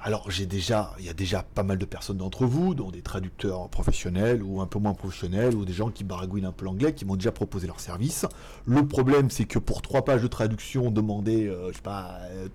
Alors 0.00 0.30
j'ai 0.30 0.46
déjà, 0.46 0.94
il 1.00 1.06
y 1.06 1.08
a 1.08 1.12
déjà 1.12 1.42
pas 1.42 1.64
mal 1.64 1.76
de 1.76 1.84
personnes 1.84 2.18
d'entre 2.18 2.46
vous, 2.46 2.74
dont 2.74 2.92
des 2.92 3.02
traducteurs 3.02 3.68
professionnels 3.68 4.44
ou 4.44 4.60
un 4.60 4.66
peu 4.66 4.78
moins 4.78 4.94
professionnels, 4.94 5.56
ou 5.56 5.64
des 5.64 5.72
gens 5.72 5.90
qui 5.90 6.04
baragouinent 6.04 6.44
un 6.44 6.52
peu 6.52 6.64
l'anglais, 6.66 6.94
qui 6.94 7.04
m'ont 7.04 7.16
déjà 7.16 7.32
proposé 7.32 7.66
leur 7.66 7.80
service. 7.80 8.24
Le 8.64 8.86
problème, 8.86 9.28
c'est 9.28 9.44
que 9.44 9.58
pour 9.58 9.82
trois 9.82 10.04
pages 10.04 10.22
de 10.22 10.28
traduction, 10.28 10.92
demander, 10.92 11.48
euh, 11.48 11.70
je 11.72 11.76
sais 11.76 11.82
pas, 11.82 12.20
euh, 12.30 12.48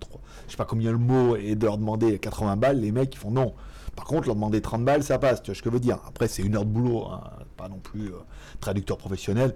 je 0.48 0.52
sais 0.52 0.58
pas 0.58 0.64
combien 0.66 0.92
le 0.94 0.98
mot 0.98 1.36
et 1.36 1.56
de 1.56 1.66
leur 1.66 1.78
demander 1.78 2.18
80 2.18 2.56
balles, 2.56 2.80
les 2.80 2.94
mecs 2.94 3.14
ils 3.14 3.20
font 3.20 3.32
non. 3.32 3.54
Par 3.96 4.06
contre, 4.06 4.28
leur 4.28 4.36
demander 4.36 4.62
30 4.62 4.84
balles, 4.84 5.04
ça 5.04 5.20
passe, 5.20 5.42
tu 5.44 5.52
vois 5.52 5.56
ce 5.56 5.62
que 5.62 5.70
je 5.70 5.74
veux 5.74 5.80
dire. 5.80 6.00
Après, 6.08 6.28
c'est 6.28 6.42
une 6.42 6.56
heure 6.56 6.66
de 6.66 6.72
boulot, 6.72 7.06
hein, 7.06 7.22
pas 7.58 7.70
non 7.70 7.78
plus 7.78 8.08
euh, 8.08 8.18
traducteur 8.60 8.98
professionnel. 8.98 9.56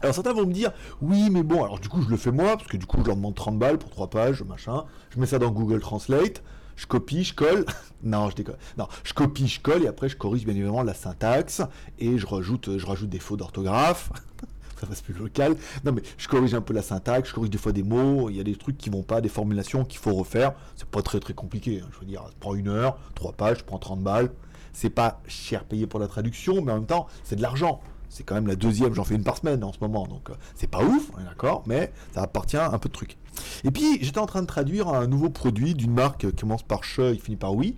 Alors 0.00 0.14
certains 0.14 0.34
vont 0.34 0.46
me 0.46 0.52
dire, 0.52 0.72
oui, 1.00 1.30
mais 1.30 1.42
bon, 1.42 1.64
alors 1.64 1.78
du 1.78 1.88
coup, 1.88 2.02
je 2.02 2.10
le 2.10 2.16
fais 2.16 2.30
moi, 2.30 2.56
parce 2.56 2.68
que 2.68 2.76
du 2.76 2.84
coup, 2.84 2.98
je 3.00 3.06
leur 3.06 3.16
demande 3.16 3.34
30 3.34 3.58
balles 3.58 3.78
pour 3.78 3.90
3 3.90 4.10
pages, 4.10 4.42
machin. 4.42 4.84
Je 5.10 5.18
mets 5.18 5.26
ça 5.26 5.38
dans 5.38 5.50
Google 5.50 5.80
Translate, 5.80 6.42
je 6.76 6.86
copie, 6.86 7.24
je 7.24 7.34
colle. 7.34 7.64
non, 8.02 8.28
je 8.28 8.36
déconne. 8.36 8.56
Non, 8.76 8.86
je 9.02 9.14
copie, 9.14 9.48
je 9.48 9.60
colle, 9.60 9.84
et 9.84 9.88
après, 9.88 10.10
je 10.10 10.16
corrige 10.16 10.44
bien 10.44 10.54
évidemment 10.54 10.82
la 10.82 10.94
syntaxe, 10.94 11.62
et 11.98 12.18
je 12.18 12.26
rajoute, 12.26 12.76
je 12.76 12.86
rajoute 12.86 13.08
des 13.08 13.18
fautes 13.18 13.38
d'orthographe. 13.38 14.10
ça 14.80 14.86
reste 14.86 15.04
plus 15.04 15.14
local. 15.14 15.56
Non, 15.84 15.92
mais 15.92 16.02
je 16.18 16.28
corrige 16.28 16.54
un 16.54 16.60
peu 16.60 16.74
la 16.74 16.82
syntaxe, 16.82 17.28
je 17.30 17.34
corrige 17.34 17.50
des 17.50 17.58
fois 17.58 17.72
des 17.72 17.82
mots, 17.82 18.30
il 18.30 18.36
y 18.36 18.40
a 18.40 18.44
des 18.44 18.56
trucs 18.56 18.78
qui 18.78 18.90
vont 18.90 19.02
pas, 19.02 19.20
des 19.20 19.28
formulations 19.28 19.84
qu'il 19.84 19.98
faut 19.98 20.14
refaire. 20.14 20.54
C'est 20.76 20.88
pas 20.88 21.02
très 21.02 21.20
très 21.20 21.34
compliqué. 21.34 21.80
Hein. 21.82 21.88
Je 21.92 21.98
veux 22.00 22.06
dire, 22.06 22.24
je 22.30 22.36
prends 22.38 22.54
une 22.54 22.68
heure, 22.68 22.98
trois 23.14 23.32
pages, 23.32 23.58
je 23.58 23.64
prends 23.64 23.78
30 23.78 24.02
balles. 24.02 24.30
C'est 24.72 24.90
pas 24.90 25.20
cher 25.28 25.64
payé 25.64 25.86
pour 25.86 26.00
la 26.00 26.08
traduction, 26.08 26.60
mais 26.62 26.72
en 26.72 26.76
même 26.76 26.86
temps, 26.86 27.06
c'est 27.22 27.36
de 27.36 27.42
l'argent. 27.42 27.80
C'est 28.08 28.22
quand 28.22 28.36
même 28.36 28.46
la 28.46 28.56
deuxième, 28.56 28.94
j'en 28.94 29.02
fais 29.02 29.16
une 29.16 29.24
par 29.24 29.38
semaine 29.38 29.64
en 29.64 29.72
ce 29.72 29.78
moment, 29.80 30.06
donc 30.06 30.30
euh, 30.30 30.34
c'est 30.54 30.70
pas 30.70 30.84
ouf, 30.84 31.10
d'accord, 31.26 31.64
mais 31.66 31.92
ça 32.14 32.22
appartient 32.22 32.56
à 32.56 32.72
un 32.72 32.78
peu 32.78 32.88
de 32.88 32.94
trucs. 32.94 33.18
Et 33.64 33.72
puis 33.72 33.98
j'étais 34.02 34.20
en 34.20 34.26
train 34.26 34.42
de 34.42 34.46
traduire 34.46 34.88
un 34.88 35.08
nouveau 35.08 35.30
produit 35.30 35.74
d'une 35.74 35.92
marque 35.92 36.20
qui 36.20 36.32
commence 36.32 36.62
par 36.62 36.84
che, 36.84 37.00
il 37.12 37.20
finit 37.20 37.36
par 37.36 37.54
oui, 37.54 37.76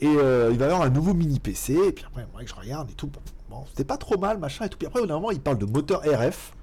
et 0.00 0.08
euh, 0.08 0.48
il 0.50 0.58
va 0.58 0.64
y 0.64 0.68
avoir 0.68 0.82
un 0.82 0.90
nouveau 0.90 1.14
mini 1.14 1.38
PC, 1.38 1.74
et 1.74 1.92
puis 1.92 2.04
après, 2.04 2.26
moi, 2.32 2.42
je 2.44 2.54
regarde 2.54 2.90
et 2.90 2.94
tout, 2.94 3.10
c'était 3.68 3.84
pas 3.84 3.96
trop 3.96 4.18
mal, 4.18 4.38
machin 4.38 4.66
et 4.66 4.68
tout. 4.68 4.78
Puis 4.78 4.86
après, 4.86 5.00
au 5.00 5.06
moment, 5.06 5.30
il 5.30 5.40
parle 5.40 5.58
de 5.58 5.66
moteur 5.66 6.02
RF. 6.02 6.54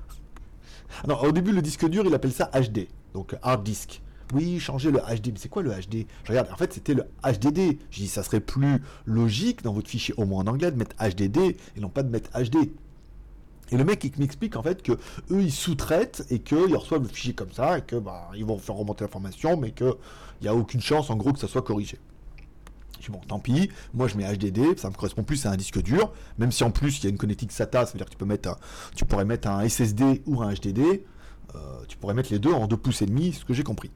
Alors, 1.03 1.23
au 1.23 1.31
début, 1.31 1.51
le 1.51 1.61
disque 1.61 1.87
dur, 1.87 2.03
il 2.05 2.13
appelle 2.13 2.31
ça 2.31 2.49
HD, 2.53 2.87
donc 3.13 3.35
hard 3.41 3.63
disk. 3.63 4.01
Oui, 4.33 4.59
changer 4.59 4.91
le 4.91 4.99
HD. 4.99 5.27
Mais 5.27 5.37
c'est 5.37 5.49
quoi 5.49 5.63
le 5.63 5.71
HD 5.71 6.05
Je 6.23 6.29
regarde, 6.29 6.49
en 6.51 6.55
fait, 6.55 6.73
c'était 6.73 6.93
le 6.93 7.03
HDD. 7.23 7.79
Je 7.89 7.99
dis, 7.99 8.07
ça 8.07 8.23
serait 8.23 8.39
plus 8.39 8.81
logique 9.05 9.63
dans 9.63 9.73
votre 9.73 9.89
fichier, 9.89 10.13
au 10.17 10.25
moins 10.25 10.43
en 10.43 10.47
anglais, 10.47 10.71
de 10.71 10.77
mettre 10.77 10.95
HDD 10.97 11.37
et 11.75 11.79
non 11.79 11.89
pas 11.89 12.03
de 12.03 12.09
mettre 12.09 12.29
HD. 12.39 12.69
Et 13.71 13.77
le 13.77 13.83
mec, 13.83 14.03
il 14.03 14.11
m'explique 14.19 14.55
en 14.55 14.63
fait 14.63 14.81
que 14.81 14.93
eux, 14.93 15.41
ils 15.41 15.51
sous-traitent 15.51 16.25
et 16.29 16.39
qu'ils 16.39 16.75
reçoivent 16.75 17.03
le 17.03 17.07
fichier 17.07 17.33
comme 17.33 17.51
ça 17.51 17.77
et 17.77 17.81
que 17.81 17.95
bah, 17.95 18.29
ils 18.35 18.45
vont 18.45 18.57
faire 18.57 18.75
remonter 18.75 19.03
l'information, 19.03 19.57
mais 19.57 19.71
qu'il 19.71 19.93
n'y 20.41 20.47
a 20.47 20.55
aucune 20.55 20.81
chance, 20.81 21.09
en 21.09 21.15
gros, 21.15 21.33
que 21.33 21.39
ça 21.39 21.47
soit 21.47 21.61
corrigé. 21.61 21.97
Je 22.99 23.05
dis 23.05 23.11
bon, 23.11 23.19
tant 23.27 23.39
pis, 23.39 23.69
moi 23.93 24.07
je 24.07 24.17
mets 24.17 24.25
HDD, 24.25 24.77
ça 24.77 24.89
me 24.89 24.95
correspond 24.95 25.23
plus 25.23 25.45
à 25.45 25.51
un 25.51 25.55
disque 25.55 25.81
dur, 25.81 26.11
même 26.37 26.51
si 26.51 26.63
en 26.63 26.71
plus 26.71 26.99
il 26.99 27.03
y 27.05 27.07
a 27.07 27.09
une 27.09 27.17
connectique 27.17 27.51
SATA, 27.51 27.85
ça 27.85 27.93
veut 27.93 27.97
dire 27.97 28.05
que 28.05 28.11
tu 28.11 28.17
peux 28.17 28.25
mettre, 28.25 28.57
pourrais 29.09 29.25
mettre 29.25 29.47
un 29.49 29.67
SSD 29.67 30.21
ou 30.25 30.41
un 30.41 30.53
HDD, 30.53 30.79
euh, 31.55 31.57
tu 31.87 31.97
pourrais 31.97 32.13
mettre 32.13 32.31
les 32.31 32.39
deux 32.39 32.53
en 32.53 32.67
2 32.67 32.77
pouces 32.77 33.01
et 33.01 33.05
demi, 33.05 33.33
ce 33.33 33.43
que 33.43 33.53
j'ai 33.53 33.63
compris. 33.63 33.91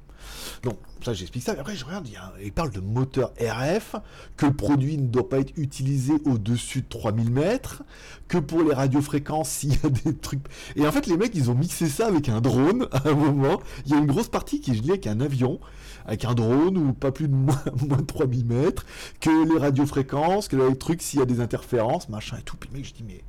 Donc, 0.64 0.78
ça, 1.04 1.14
j'explique 1.14 1.44
ça. 1.44 1.54
Mais 1.54 1.60
après, 1.60 1.76
je 1.76 1.86
regarde, 1.86 2.08
il, 2.42 2.52
parle 2.52 2.72
de 2.72 2.80
moteur 2.80 3.34
RF, 3.40 3.96
que 4.38 4.46
le 4.46 4.54
produit 4.54 4.98
ne 4.98 5.08
doit 5.08 5.28
pas 5.28 5.40
être 5.40 5.54
utilisé 5.58 6.14
au-dessus 6.26 6.82
de 6.82 6.88
3000 6.88 7.32
mètres, 7.32 7.84
que 8.28 8.38
pour 8.38 8.64
les 8.64 8.74
radiofréquences, 8.74 9.50
s'il 9.64 9.74
y 9.74 9.86
a 9.86 9.90
des 9.90 10.16
trucs. 10.16 10.42
Et 10.76 10.88
en 10.88 10.92
fait, 10.92 11.08
les 11.08 11.18
mecs, 11.18 11.36
ils 11.36 11.52
ont 11.52 11.56
mixé 11.56 11.88
ça 11.88 12.08
avec 12.08 12.30
un 12.30 12.42
drone 12.42 12.88
à 12.92 13.10
un 13.10 13.14
moment. 13.14 13.62
Il 13.86 13.92
y 13.92 13.96
a 13.96 13.98
une 13.98 14.06
grosse 14.06 14.30
partie 14.30 14.62
qui 14.62 14.72
est 14.72 14.76
gelée 14.76 14.92
avec 14.92 15.08
un 15.08 15.20
avion, 15.20 15.60
avec 16.06 16.26
un 16.26 16.34
drone 16.34 16.78
ou 16.78 16.94
pas 16.94 17.12
plus 17.12 17.28
de 17.28 17.36
moins, 17.36 17.62
moins 17.88 17.98
de 17.98 18.06
3000 18.06 18.46
mètres, 18.46 18.86
que 19.20 19.54
les 19.54 19.60
radiofréquences, 19.60 20.48
que 20.48 20.56
les 20.56 20.78
trucs, 20.78 21.02
s'il 21.02 21.20
y 21.20 21.22
a 21.22 21.26
des 21.26 21.42
interférences, 21.42 22.10
machin 22.10 22.38
et 22.40 22.44
tout. 22.44 22.58
Puis 22.58 22.70
mec, 22.74 22.86
je 22.86 22.94
dis, 22.94 23.04
mais. 23.06 23.24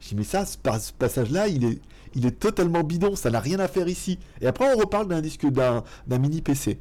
Je 0.00 0.10
dis, 0.10 0.14
mais 0.14 0.24
ça, 0.24 0.46
ce 0.46 0.56
passage-là, 0.56 1.48
il 1.48 1.64
est, 1.64 1.80
il 2.18 2.26
est 2.26 2.38
totalement 2.38 2.82
bidon, 2.82 3.14
ça 3.14 3.30
n'a 3.30 3.38
rien 3.38 3.60
à 3.60 3.68
faire 3.68 3.88
ici. 3.88 4.18
Et 4.40 4.46
après, 4.46 4.66
on 4.74 4.76
reparle 4.76 5.06
d'un 5.06 5.20
disque, 5.20 5.46
d'un 5.46 5.82
mini 6.10 6.42
PC. 6.42 6.80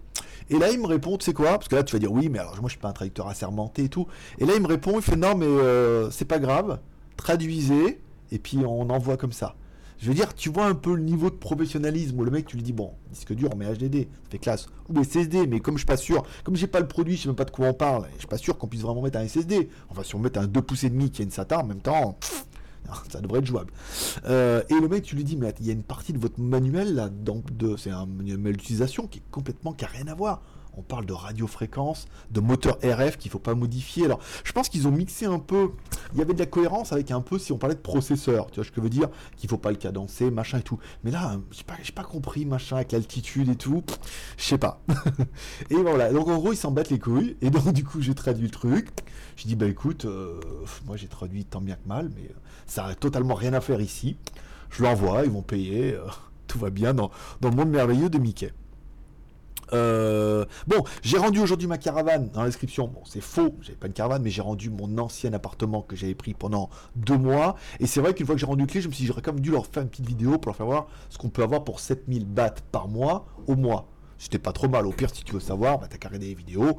Et 0.49 0.57
là, 0.57 0.71
il 0.71 0.79
me 0.79 0.87
répond, 0.87 1.17
tu 1.17 1.25
sais 1.25 1.33
quoi? 1.33 1.51
Parce 1.51 1.67
que 1.67 1.75
là, 1.75 1.83
tu 1.83 1.93
vas 1.93 1.99
dire, 1.99 2.11
oui, 2.11 2.27
mais 2.29 2.39
alors 2.39 2.55
moi, 2.55 2.69
je 2.69 2.71
suis 2.71 2.79
pas 2.79 2.89
un 2.89 2.93
traducteur 2.93 3.27
assermenté 3.27 3.83
et 3.83 3.89
tout. 3.89 4.07
Et 4.39 4.45
là, 4.45 4.53
il 4.55 4.61
me 4.61 4.67
répond, 4.67 4.93
il 4.95 5.03
fait, 5.03 5.15
non, 5.15 5.35
mais 5.35 5.45
euh, 5.45 6.09
c'est 6.09 6.25
pas 6.25 6.39
grave, 6.39 6.79
traduisez, 7.17 8.01
et 8.31 8.39
puis 8.39 8.59
on 8.65 8.89
envoie 8.89 9.15
comme 9.17 9.31
ça. 9.31 9.55
Je 9.99 10.07
veux 10.07 10.13
dire, 10.13 10.35
tu 10.35 10.49
vois 10.49 10.65
un 10.65 10.75
peu 10.75 10.95
le 10.95 11.01
niveau 11.01 11.31
de 11.31 11.35
professionnalisme 11.35 12.19
où 12.19 12.23
le 12.23 12.29
mec, 12.29 12.45
tu 12.45 12.55
lui 12.55 12.63
dis, 12.63 12.73
bon, 12.73 12.93
disque 13.09 13.33
dur, 13.33 13.49
on 13.53 13.57
met 13.57 13.65
HDD, 13.65 14.07
ça 14.23 14.29
fait 14.29 14.37
classe. 14.37 14.67
Ou 14.89 15.03
SSD, 15.03 15.47
mais 15.47 15.59
comme 15.59 15.75
je 15.75 15.79
suis 15.79 15.87
pas 15.87 15.97
sûr, 15.97 16.23
comme 16.43 16.55
j'ai 16.55 16.67
pas 16.67 16.79
le 16.79 16.87
produit, 16.87 17.17
je 17.17 17.23
sais 17.23 17.27
même 17.29 17.35
pas 17.35 17.45
de 17.45 17.51
quoi 17.51 17.67
on 17.67 17.73
parle, 17.73 18.05
je 18.13 18.19
suis 18.19 18.27
pas 18.27 18.37
sûr 18.37 18.57
qu'on 18.57 18.67
puisse 18.67 18.83
vraiment 18.83 19.01
mettre 19.01 19.17
un 19.17 19.27
SSD. 19.27 19.69
Enfin, 19.89 20.03
si 20.03 20.15
on 20.15 20.19
met 20.19 20.37
un 20.37 20.45
2 20.45 20.61
pouces 20.61 20.83
et 20.83 20.89
demi 20.89 21.09
qui 21.09 21.23
a 21.23 21.25
une 21.25 21.31
SATA 21.31 21.59
en 21.59 21.65
même 21.65 21.81
temps, 21.81 22.17
ça 23.09 23.21
devrait 23.21 23.39
être 23.39 23.45
jouable. 23.45 23.71
Euh, 24.25 24.61
et 24.69 24.79
le 24.79 24.87
mec, 24.87 25.03
tu 25.03 25.15
lui 25.15 25.23
dis, 25.23 25.37
mais 25.37 25.53
il 25.59 25.65
y 25.65 25.69
a 25.69 25.73
une 25.73 25.83
partie 25.83 26.13
de 26.13 26.19
votre 26.19 26.39
manuel 26.39 26.95
là, 26.95 27.09
c'est 27.77 27.91
un 27.91 28.05
manuel 28.05 28.57
d'utilisation 28.57 29.07
qui 29.07 29.19
est 29.19 29.29
complètement 29.31 29.73
qui 29.73 29.85
rien 29.87 30.07
à 30.07 30.15
voir 30.15 30.41
on 30.77 30.83
parle 30.83 31.05
de 31.05 31.13
radiofréquence, 31.13 32.07
de 32.31 32.39
moteur 32.39 32.77
RF 32.83 33.17
qu'il 33.17 33.31
faut 33.31 33.39
pas 33.39 33.55
modifier. 33.55 34.05
Alors, 34.05 34.19
je 34.43 34.51
pense 34.51 34.69
qu'ils 34.69 34.87
ont 34.87 34.91
mixé 34.91 35.25
un 35.25 35.39
peu. 35.39 35.71
Il 36.13 36.19
y 36.19 36.21
avait 36.21 36.33
de 36.33 36.39
la 36.39 36.45
cohérence 36.45 36.93
avec 36.93 37.09
un 37.11 37.21
peu 37.21 37.39
si 37.39 37.51
on 37.51 37.57
parlait 37.57 37.75
de 37.75 37.81
processeur. 37.81 38.47
Tu 38.51 38.55
vois 38.55 38.63
ce 38.63 38.69
que 38.69 38.77
je 38.77 38.81
veux 38.81 38.89
dire? 38.89 39.09
Qu'il 39.37 39.49
faut 39.49 39.57
pas 39.57 39.71
le 39.71 39.77
cadencer, 39.77 40.29
machin 40.29 40.59
et 40.59 40.61
tout. 40.61 40.77
Mais 41.03 41.11
là, 41.11 41.37
j'ai 41.51 41.63
pas, 41.63 41.73
pas 41.95 42.07
compris, 42.07 42.45
machin, 42.45 42.75
avec 42.75 42.91
l'altitude 42.91 43.49
et 43.49 43.55
tout. 43.55 43.83
Je 44.37 44.43
sais 44.43 44.57
pas. 44.57 44.81
et 45.69 45.75
voilà. 45.75 46.13
Donc 46.13 46.27
en 46.27 46.37
gros, 46.37 46.53
ils 46.53 46.57
s'en 46.57 46.71
battent 46.71 46.91
les 46.91 46.99
couilles. 46.99 47.37
Et 47.41 47.49
donc 47.49 47.73
du 47.73 47.83
coup, 47.83 48.01
j'ai 48.01 48.13
traduit 48.13 48.45
le 48.45 48.51
truc. 48.51 48.89
Je 49.35 49.47
dis 49.47 49.55
bah 49.55 49.67
écoute, 49.67 50.05
euh, 50.05 50.39
moi 50.85 50.95
j'ai 50.95 51.07
traduit 51.07 51.43
tant 51.43 51.61
bien 51.61 51.75
que 51.75 51.87
mal, 51.87 52.11
mais 52.15 52.29
ça 52.67 52.85
a 52.85 52.95
totalement 52.95 53.35
rien 53.35 53.53
à 53.53 53.61
faire 53.61 53.81
ici. 53.81 54.17
Je 54.69 54.83
l'envoie, 54.83 55.23
ils 55.23 55.31
vont 55.31 55.41
payer. 55.41 55.93
Euh, 55.93 56.05
tout 56.47 56.59
va 56.59 56.69
bien 56.69 56.93
dans, 56.93 57.11
dans 57.41 57.49
le 57.49 57.55
monde 57.55 57.69
merveilleux 57.69 58.09
de 58.09 58.19
Mickey. 58.19 58.53
Euh, 59.73 60.45
bon, 60.67 60.83
j'ai 61.01 61.17
rendu 61.17 61.39
aujourd'hui 61.39 61.67
ma 61.67 61.77
caravane 61.77 62.29
dans 62.29 62.41
la 62.41 62.47
description. 62.47 62.87
Bon, 62.87 63.01
c'est 63.05 63.21
faux, 63.21 63.55
j'avais 63.61 63.77
pas 63.77 63.87
une 63.87 63.93
caravane, 63.93 64.21
mais 64.21 64.29
j'ai 64.29 64.41
rendu 64.41 64.69
mon 64.69 64.97
ancien 64.97 65.33
appartement 65.33 65.81
que 65.81 65.95
j'avais 65.95 66.15
pris 66.15 66.33
pendant 66.33 66.69
deux 66.95 67.17
mois. 67.17 67.55
Et 67.79 67.87
c'est 67.87 68.01
vrai 68.01 68.13
qu'une 68.13 68.25
fois 68.25 68.35
que 68.35 68.41
j'ai 68.41 68.47
rendu 68.47 68.65
clé, 68.65 68.81
je 68.81 68.87
me 68.87 68.93
suis 68.93 69.03
dit, 69.03 69.07
j'aurais 69.07 69.21
quand 69.21 69.33
même 69.33 69.41
dû 69.41 69.51
leur 69.51 69.65
faire 69.67 69.83
une 69.83 69.89
petite 69.89 70.07
vidéo 70.07 70.37
pour 70.37 70.49
leur 70.49 70.55
faire 70.55 70.65
voir 70.65 70.87
ce 71.09 71.17
qu'on 71.17 71.29
peut 71.29 71.43
avoir 71.43 71.63
pour 71.63 71.79
7000 71.79 72.25
bahts 72.25 72.61
par 72.71 72.87
mois 72.87 73.25
au 73.47 73.55
mois. 73.55 73.87
C'était 74.17 74.39
pas 74.39 74.51
trop 74.51 74.67
mal. 74.67 74.87
Au 74.87 74.91
pire, 74.91 75.13
si 75.13 75.23
tu 75.23 75.33
veux 75.33 75.39
savoir, 75.39 75.79
bah, 75.79 75.87
t'as 75.89 76.07
regarder 76.07 76.27
les 76.27 76.33
vidéos. 76.33 76.77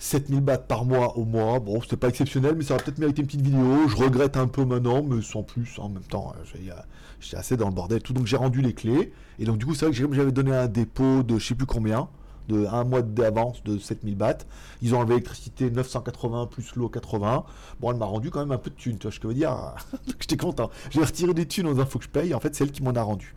7000 0.00 0.40
bahts 0.40 0.58
par 0.58 0.86
mois 0.86 1.18
au 1.18 1.26
mois, 1.26 1.60
bon, 1.60 1.80
c'était 1.82 1.98
pas 1.98 2.08
exceptionnel, 2.08 2.54
mais 2.56 2.64
ça 2.64 2.74
aurait 2.74 2.82
peut-être 2.82 2.98
mérité 2.98 3.20
une 3.20 3.26
petite 3.26 3.42
vidéo. 3.42 3.86
Je 3.86 3.96
regrette 3.96 4.38
un 4.38 4.46
peu 4.46 4.64
maintenant, 4.64 5.02
mais 5.02 5.20
sans 5.20 5.42
plus. 5.42 5.78
En 5.78 5.90
même 5.90 6.02
temps, 6.02 6.32
euh, 6.36 6.72
j'étais 7.20 7.36
assez 7.36 7.58
dans 7.58 7.68
le 7.68 7.74
bordel. 7.74 8.02
Tout, 8.02 8.14
donc 8.14 8.26
j'ai 8.26 8.38
rendu 8.38 8.62
les 8.62 8.72
clés. 8.72 9.12
Et 9.38 9.44
donc, 9.44 9.58
du 9.58 9.66
coup, 9.66 9.74
c'est 9.74 9.86
vrai 9.86 9.94
que 9.94 10.14
j'avais 10.14 10.32
donné 10.32 10.56
un 10.56 10.68
dépôt 10.68 11.22
de 11.22 11.38
je 11.38 11.46
sais 11.48 11.54
plus 11.54 11.66
combien 11.66 12.08
de 12.48 12.66
un 12.66 12.84
mois 12.84 13.02
d'avance 13.02 13.62
de 13.62 13.76
7000 13.76 14.16
bahts. 14.16 14.46
Ils 14.80 14.94
ont 14.94 14.98
enlevé 15.00 15.16
l'électricité 15.16 15.70
980 15.70 16.46
plus 16.46 16.74
l'eau 16.76 16.88
80. 16.88 17.44
Bon, 17.78 17.90
elle 17.92 17.98
m'a 17.98 18.06
rendu 18.06 18.30
quand 18.30 18.40
même 18.40 18.52
un 18.52 18.58
peu 18.58 18.70
de 18.70 18.76
thunes, 18.76 18.96
tu 18.96 19.02
vois 19.02 19.12
ce 19.12 19.20
que 19.20 19.28
je 19.28 19.34
veux 19.34 19.34
dire 19.34 19.74
J'étais 20.18 20.38
content. 20.38 20.70
J'ai 20.88 21.04
retiré 21.04 21.34
des 21.34 21.46
thunes 21.46 21.66
aux 21.66 21.78
infos 21.78 21.98
que 21.98 22.06
je 22.06 22.10
paye. 22.10 22.32
En 22.32 22.40
fait, 22.40 22.54
c'est 22.54 22.64
elle 22.64 22.72
qui 22.72 22.82
m'en 22.82 22.92
a 22.92 23.02
rendu. 23.02 23.34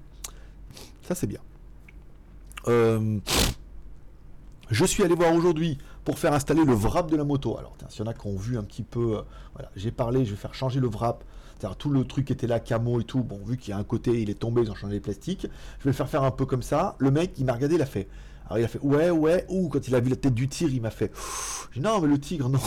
Ça, 1.02 1.14
c'est 1.14 1.28
bien. 1.28 1.42
Euh, 2.70 3.20
je 4.70 4.86
suis 4.86 5.04
allé 5.04 5.14
voir 5.14 5.34
aujourd'hui 5.34 5.78
pour 6.04 6.20
faire 6.20 6.34
installer 6.34 6.64
le 6.66 6.74
wrap 6.74 7.10
de 7.10 7.16
la 7.16 7.24
moto. 7.24 7.58
Alors, 7.58 7.76
s'il 7.90 8.04
y 8.04 8.08
en 8.08 8.12
a 8.12 8.14
qui 8.14 8.28
ont 8.28 8.36
vu 8.36 8.58
un 8.58 8.64
petit 8.64 8.84
peu, 8.84 9.18
euh, 9.18 9.22
voilà, 9.54 9.70
j'ai 9.76 9.92
parlé, 9.92 10.26
je 10.26 10.32
vais 10.32 10.38
faire 10.38 10.54
changer 10.54 10.80
le 10.80 10.88
wrap. 10.88 11.24
C'est-à-dire 11.58 11.78
tout 11.78 11.90
le 11.90 12.04
truc 12.04 12.30
était 12.32 12.48
là, 12.48 12.60
camo 12.60 13.00
et 13.00 13.06
tout, 13.06 13.24
bon, 13.24 13.40
vu 13.46 13.58
qu'il 13.58 13.70
y 13.70 13.74
a 13.74 13.78
un 13.78 13.84
côté, 13.84 14.22
il 14.22 14.30
est 14.30 14.40
tombé, 14.40 14.64
ils 14.64 14.72
ont 14.72 14.76
changé 14.76 14.94
les 14.94 15.00
plastiques. 15.00 15.48
Je 15.80 15.84
vais 15.84 15.92
le 15.92 15.94
faire 15.94 16.10
faire 16.10 16.24
un 16.24 16.32
peu 16.32 16.46
comme 16.46 16.64
ça. 16.64 16.96
Le 17.00 17.10
mec, 17.10 17.32
il 17.38 17.46
m'a 17.46 17.54
regardé, 17.54 17.76
il 17.76 17.82
a 17.82 17.86
fait, 17.86 18.10
alors 18.48 18.58
il 18.60 18.66
a 18.66 18.68
fait 18.68 18.80
ouais, 18.82 19.10
ouais, 19.12 19.46
ou 19.48 19.70
quand 19.70 19.88
il 19.88 19.96
a 19.96 20.02
vu 20.02 20.10
la 20.10 20.18
tête 20.18 20.34
du 20.34 20.50
tigre, 20.50 20.74
il 20.74 20.82
m'a 20.82 20.90
fait 20.90 21.12
non, 21.78 22.02
mais 22.02 22.08
le 22.08 22.20
tigre, 22.20 22.50
non, 22.50 22.60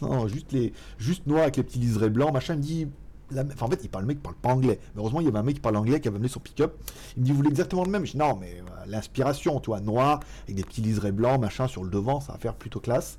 non, 0.00 0.28
juste, 0.28 0.52
les, 0.52 0.72
juste 0.98 1.26
noir 1.26 1.42
avec 1.42 1.56
les 1.56 1.62
petits 1.62 1.78
liserés 1.78 2.10
blancs, 2.10 2.32
machin. 2.32 2.54
Il 2.54 2.58
me 2.58 2.62
dit 2.62 2.88
en 3.38 3.68
fait, 3.68 3.80
il 3.82 3.88
parle, 3.88 4.04
le 4.04 4.08
mec 4.08 4.22
parle 4.22 4.36
pas 4.36 4.50
anglais. 4.50 4.78
Mais 4.94 5.00
heureusement, 5.00 5.20
il 5.20 5.26
y 5.26 5.28
avait 5.28 5.38
un 5.38 5.42
mec 5.42 5.56
qui 5.56 5.60
parle 5.60 5.76
anglais 5.76 6.00
qui 6.00 6.08
avait 6.08 6.16
amené 6.16 6.28
son 6.28 6.40
pick-up. 6.40 6.74
Il 7.16 7.20
me 7.20 7.26
dit, 7.26 7.32
vous 7.32 7.38
voulez 7.38 7.50
exactement 7.50 7.84
le 7.84 7.90
même? 7.90 8.04
Je 8.04 8.12
dis, 8.12 8.18
non, 8.18 8.36
mais 8.40 8.56
euh, 8.58 8.86
l'inspiration, 8.86 9.60
toi, 9.60 9.80
noir, 9.80 10.20
avec 10.44 10.56
des 10.56 10.64
petits 10.64 10.80
liserés 10.80 11.12
blancs, 11.12 11.40
machin, 11.40 11.66
sur 11.68 11.84
le 11.84 11.90
devant, 11.90 12.20
ça 12.20 12.32
va 12.32 12.38
faire 12.38 12.54
plutôt 12.54 12.80
classe. 12.80 13.18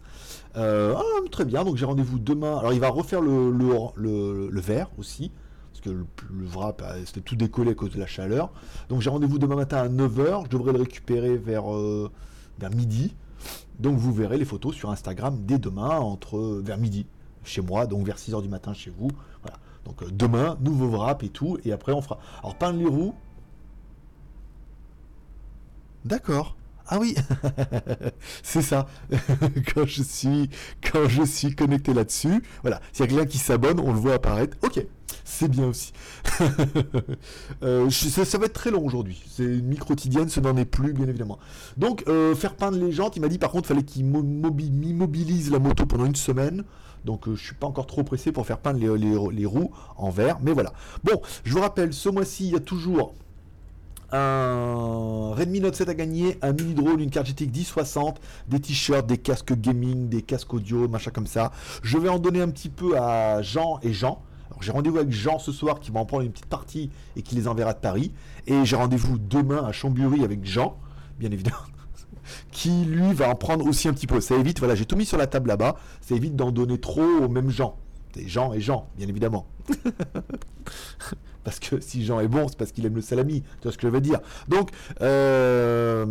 Euh, 0.58 0.96
ah, 0.98 1.30
très 1.32 1.46
bien, 1.46 1.64
donc 1.64 1.78
j'ai 1.78 1.86
rendez-vous 1.86 2.20
demain. 2.20 2.58
Alors, 2.58 2.74
il 2.74 2.80
va 2.80 2.90
refaire 2.90 3.22
le, 3.22 3.52
le, 3.52 4.50
le 4.50 4.62
vert 4.62 4.90
aussi 4.98 5.32
le, 5.90 6.06
le 6.32 6.46
wrap 6.48 6.84
c'était 7.06 7.22
tout 7.22 7.36
décollé 7.36 7.72
à 7.72 7.74
cause 7.74 7.92
de 7.92 8.00
la 8.00 8.08
chaleur. 8.08 8.52
Donc 8.90 9.02
j'ai 9.02 9.10
rendez-vous 9.10 9.40
demain 9.40 9.56
matin 9.56 9.78
à 9.78 9.90
9h, 9.90 10.46
je 10.46 10.50
devrais 10.50 10.74
le 10.74 10.80
récupérer 10.80 11.38
vers, 11.38 11.74
euh, 11.74 12.12
vers 12.60 12.72
midi. 12.72 13.16
Donc 13.80 13.98
vous 13.98 14.14
verrez 14.14 14.38
les 14.38 14.46
photos 14.46 14.76
sur 14.76 14.90
Instagram 14.90 15.38
dès 15.46 15.58
demain, 15.58 16.00
entre 16.00 16.62
vers 16.64 16.78
midi, 16.78 17.06
chez 17.44 17.62
moi, 17.62 17.88
donc 17.88 18.06
vers 18.06 18.18
6h 18.18 18.42
du 18.42 18.50
matin 18.50 18.74
chez 18.74 18.92
vous. 18.92 19.10
Voilà. 19.42 19.58
Donc 19.86 20.02
euh, 20.02 20.08
demain, 20.12 20.58
nouveau 20.62 20.90
wrap 20.90 21.24
et 21.24 21.30
tout, 21.30 21.58
et 21.64 21.72
après 21.72 21.94
on 21.94 22.02
fera. 22.02 22.20
Alors 22.40 22.56
peindre 22.56 22.80
les 22.80 22.88
roues. 22.88 23.14
D'accord. 26.04 26.56
Ah 26.88 27.00
oui, 27.00 27.16
c'est 28.44 28.62
ça. 28.62 28.88
quand 29.74 29.88
je 29.88 30.04
suis 30.04 30.50
quand 30.92 31.08
je 31.08 31.24
suis 31.24 31.56
connecté 31.56 31.94
là-dessus, 31.94 32.44
voilà, 32.62 32.80
s'il 32.92 33.06
y 33.06 33.08
a 33.08 33.12
quelqu'un 33.12 33.26
qui 33.26 33.40
s'abonne, 33.40 33.80
on 33.80 33.92
le 33.92 34.00
voit 34.00 34.14
apparaître. 34.14 34.56
Ok, 34.62 34.86
c'est 35.24 35.50
bien 35.50 35.68
aussi. 35.68 35.94
Euh, 37.64 37.90
ça, 37.90 38.38
va 38.38 38.46
être 38.46 38.54
très 38.54 38.70
long 38.70 38.86
aujourd'hui. 38.86 39.24
C'est 39.28 39.44
une 39.44 39.66
micro-quotidienne, 39.66 40.30
ce 40.30 40.40
n'en 40.40 40.56
est 40.58 40.66
plus, 40.66 40.94
bien 40.94 41.08
évidemment. 41.08 41.40
Donc, 41.78 42.04
euh, 42.08 42.36
faire 42.36 42.56
peindre 42.56 42.78
les 42.78 42.92
jantes, 42.92 43.16
il 43.16 43.22
m'a 43.22 43.28
dit 43.28 43.40
par 43.40 43.50
contre, 43.50 43.68
fallait 43.68 43.84
qu'il 43.84 44.06
m'immobilise 44.06 45.52
la 45.52 45.60
moto 45.60 45.86
pendant 45.86 46.06
une 46.06 46.16
semaine. 46.16 46.64
Donc, 47.06 47.28
euh, 47.28 47.36
je 47.36 47.44
suis 47.44 47.56
pas 47.56 47.68
encore 47.68 47.88
trop 47.88 48.04
pressé 48.04 48.32
pour 48.32 48.46
faire 48.46 48.58
peindre 48.58 48.80
les, 48.80 49.46
roues 49.46 49.72
en 49.98 50.10
vert. 50.10 50.38
Mais 50.42 50.52
voilà. 50.52 50.74
Bon, 51.04 51.22
je 51.44 51.54
vous 51.54 51.62
rappelle, 51.62 51.94
ce 51.94 52.10
mois-ci, 52.10 52.48
il 52.48 52.54
y 52.54 52.56
a 52.56 52.60
toujours 52.60 53.14
un 54.12 55.34
Redmi 55.36 55.60
Note 55.60 55.76
7 55.76 55.90
à 55.90 55.94
gagner, 55.94 56.38
un 56.42 56.54
mini 56.54 56.74
drone, 56.74 57.00
une 57.00 57.10
carte 57.10 57.28
GTX 57.28 57.48
1060, 57.48 58.22
des 58.48 58.60
t-shirts, 58.60 59.08
des 59.08 59.18
casques 59.18 59.54
gaming, 59.54 60.10
des 60.10 60.22
casques 60.22 60.54
audio, 60.54 60.88
machin 60.88 61.12
comme 61.12 61.28
ça. 61.28 61.52
Je 61.82 61.98
vais 61.98 62.10
en 62.10 62.20
donner 62.20 62.42
un 62.42 62.50
petit 62.50 62.70
peu 62.70 62.98
à 62.98 63.42
Jean 63.42 63.80
et 63.84 63.94
Jean 63.94 64.22
j'ai 64.62 64.72
rendez-vous 64.72 64.98
avec 64.98 65.12
Jean 65.12 65.40
ce 65.40 65.52
soir 65.52 65.80
qui 65.80 65.92
va 65.92 66.00
en 66.00 66.06
prendre 66.06 66.24
une 66.24 66.32
petite 66.32 66.46
partie 66.46 66.90
et 67.16 67.22
qui 67.22 67.36
les 67.36 67.48
enverra 67.48 67.74
de 67.74 67.80
Paris. 67.80 68.12
Et 68.48 68.66
j'ai 68.66 68.76
rendez-vous 68.76 69.18
demain 69.18 69.64
à 69.66 69.72
Chambury 69.72 70.24
avec 70.24 70.46
Jean, 70.46 70.78
bien 71.20 71.32
évidemment, 71.32 71.58
qui 72.52 72.86
lui 72.86 73.14
va 73.14 73.30
en 73.30 73.36
prendre 73.36 73.66
aussi 73.66 73.88
un 73.88 73.94
petit 73.94 74.08
peu. 74.08 74.22
Ça 74.22 74.36
évite, 74.36 74.60
voilà, 74.60 74.76
j'ai 74.76 74.86
tout 74.86 74.96
mis 74.96 75.06
sur 75.06 75.18
la 75.18 75.28
table 75.28 75.50
là-bas, 75.50 75.76
ça 76.02 76.16
évite 76.16 76.36
d'en 76.36 76.52
donner 76.52 76.80
trop 76.80 77.04
aux 77.04 77.30
mêmes 77.30 77.50
gens. 77.50 77.78
Des 78.14 78.28
Jean 78.28 78.54
et 78.54 78.62
Jean, 78.62 78.88
bien 78.98 79.08
évidemment. 79.08 79.46
parce 81.44 81.60
que 81.60 81.82
si 81.82 82.06
Jean 82.06 82.22
est 82.22 82.28
bon, 82.28 82.48
c'est 82.48 82.58
parce 82.58 82.72
qu'il 82.72 82.86
aime 82.86 82.96
le 82.96 83.02
salami. 83.02 83.42
Tu 83.42 83.64
vois 83.64 83.72
ce 83.72 83.78
que 83.78 83.88
je 83.88 83.92
veux 83.92 84.02
dire 84.02 84.20
Donc, 84.48 84.70
euh, 85.02 86.06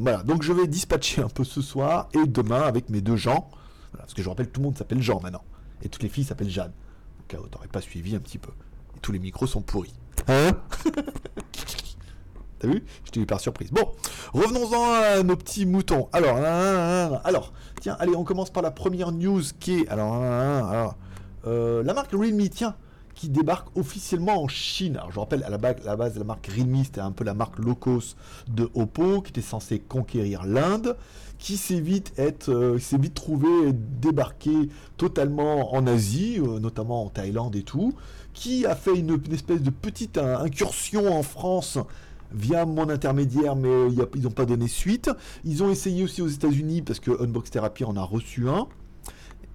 voilà. 0.00 0.22
Donc, 0.22 0.42
je 0.42 0.52
vais 0.52 0.66
dispatcher 0.68 1.20
un 1.20 1.28
peu 1.28 1.44
ce 1.44 1.60
soir 1.60 2.08
et 2.14 2.26
demain 2.26 2.62
avec 2.62 2.88
mes 2.90 3.00
deux 3.00 3.16
Jean. 3.16 3.50
parce 3.96 4.14
que 4.14 4.22
je 4.22 4.28
rappelle, 4.28 4.50
tout 4.50 4.60
le 4.60 4.66
monde 4.66 4.78
s'appelle 4.78 5.02
Jean 5.02 5.20
maintenant. 5.20 5.42
Et 5.82 5.88
toutes 5.88 6.02
les 6.02 6.08
filles 6.08 6.24
s'appellent 6.24 6.50
Jeanne 6.50 6.72
cas 7.28 7.38
où 7.38 7.46
t'aurais 7.46 7.68
pas 7.68 7.80
suivi 7.80 8.16
un 8.16 8.20
petit 8.20 8.38
peu. 8.38 8.50
Et 8.96 9.00
tous 9.00 9.12
les 9.12 9.20
micros 9.20 9.46
sont 9.46 9.62
pourris. 9.62 9.94
Hein? 10.26 10.52
T'as 12.58 12.68
vu? 12.68 12.84
Je 13.04 13.10
t'ai 13.10 13.20
eu 13.20 13.26
par 13.26 13.40
surprise. 13.40 13.70
Bon, 13.70 13.92
revenons-en 14.32 14.92
à 14.92 15.22
nos 15.22 15.36
petits 15.36 15.66
moutons. 15.66 16.08
Alors, 16.12 16.36
alors, 17.24 17.52
tiens, 17.80 17.96
allez, 18.00 18.16
on 18.16 18.24
commence 18.24 18.50
par 18.50 18.62
la 18.62 18.70
première 18.70 19.12
news 19.12 19.42
qui 19.60 19.80
est. 19.80 19.88
Alors, 19.88 20.14
alors 20.14 20.96
euh, 21.46 21.82
la 21.82 21.94
marque 21.94 22.12
Realme, 22.12 22.48
tiens, 22.48 22.74
qui 23.14 23.28
débarque 23.28 23.76
officiellement 23.76 24.42
en 24.42 24.48
Chine. 24.48 24.96
Alors, 24.96 25.12
je 25.12 25.20
rappelle, 25.20 25.42
à 25.44 25.50
la 25.50 25.58
base, 25.58 25.76
la, 25.84 25.96
base, 25.96 26.18
la 26.18 26.24
marque 26.24 26.46
Realme, 26.46 26.82
c'était 26.84 27.00
un 27.00 27.12
peu 27.12 27.24
la 27.24 27.34
marque 27.34 27.58
low 27.58 27.74
cost 27.74 28.16
de 28.48 28.68
Oppo, 28.74 29.22
qui 29.22 29.30
était 29.30 29.40
censée 29.40 29.78
conquérir 29.78 30.44
l'Inde 30.44 30.96
qui 31.38 31.56
s'est 31.56 31.80
vite, 31.80 32.12
être, 32.18 32.50
euh, 32.50 32.78
vite 32.98 33.14
trouvé 33.14 33.48
débarqué 33.72 34.50
totalement 34.96 35.72
en 35.72 35.86
Asie, 35.86 36.38
euh, 36.38 36.58
notamment 36.58 37.04
en 37.04 37.08
Thaïlande 37.10 37.54
et 37.54 37.62
tout, 37.62 37.94
qui 38.34 38.66
a 38.66 38.74
fait 38.74 38.96
une, 38.96 39.20
espèce 39.32 39.62
de 39.62 39.70
petite 39.70 40.18
incursion 40.18 41.16
en 41.16 41.22
France 41.22 41.78
via 42.32 42.66
mon 42.66 42.88
intermédiaire, 42.88 43.56
mais 43.56 43.88
ils 44.14 44.22
n'ont 44.22 44.30
pas 44.30 44.46
donné 44.46 44.68
suite. 44.68 45.10
Ils 45.44 45.62
ont 45.62 45.70
essayé 45.70 46.04
aussi 46.04 46.22
aux 46.22 46.28
États-Unis 46.28 46.82
parce 46.82 47.00
que 47.00 47.10
Unbox 47.22 47.50
Therapy 47.50 47.84
en 47.84 47.96
a 47.96 48.02
reçu 48.02 48.48
un. 48.48 48.66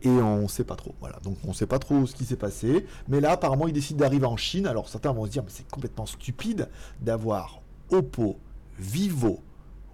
Et 0.02 0.10
on 0.10 0.44
ne 0.44 0.48
sait 0.48 0.66
pas 0.66 0.76
trop. 0.76 0.96
Voilà. 1.00 1.20
Donc 1.24 1.38
on 1.46 1.50
ne 1.50 1.54
sait 1.54 1.66
pas 1.66 1.80
trop 1.80 2.06
ce 2.06 2.14
qui 2.14 2.26
s'est 2.26 2.36
passé. 2.36 2.86
Mais 3.08 3.22
là, 3.22 3.32
apparemment, 3.32 3.68
ils 3.68 3.74
décident 3.74 4.00
d'arriver 4.00 4.26
en 4.26 4.36
Chine. 4.36 4.68
Alors 4.68 4.90
certains 4.90 5.14
vont 5.14 5.26
se 5.26 5.32
dire, 5.32 5.44
mais 5.44 5.52
c'est 5.52 5.70
complètement 5.70 6.06
stupide 6.06 6.68
d'avoir 7.00 7.62
Oppo, 7.90 8.38
Vivo, 8.80 9.40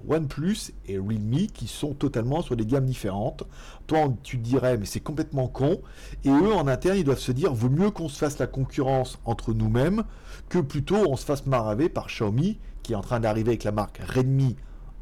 OnePlus 0.07 0.71
et 0.87 0.97
Realme 0.97 1.47
qui 1.53 1.67
sont 1.67 1.93
totalement 1.93 2.41
sur 2.41 2.55
des 2.55 2.65
gammes 2.65 2.85
différentes. 2.85 3.43
Toi, 3.87 4.13
tu 4.23 4.37
te 4.37 4.43
dirais, 4.43 4.77
mais 4.77 4.85
c'est 4.85 4.99
complètement 4.99 5.47
con. 5.47 5.81
Et 6.23 6.29
eux, 6.29 6.53
en 6.53 6.67
interne, 6.67 6.97
ils 6.97 7.03
doivent 7.03 7.19
se 7.19 7.31
dire, 7.31 7.53
vaut 7.53 7.69
mieux 7.69 7.91
qu'on 7.91 8.09
se 8.09 8.17
fasse 8.17 8.37
la 8.39 8.47
concurrence 8.47 9.19
entre 9.25 9.53
nous-mêmes 9.53 10.03
que 10.47 10.59
plutôt 10.59 10.97
on 11.09 11.15
se 11.15 11.25
fasse 11.25 11.45
maraver 11.45 11.89
par 11.89 12.07
Xiaomi 12.07 12.59
qui 12.83 12.93
est 12.93 12.95
en 12.95 13.01
train 13.01 13.19
d'arriver 13.19 13.49
avec 13.49 13.63
la 13.63 13.71
marque 13.71 13.99
Redmi 13.99 14.55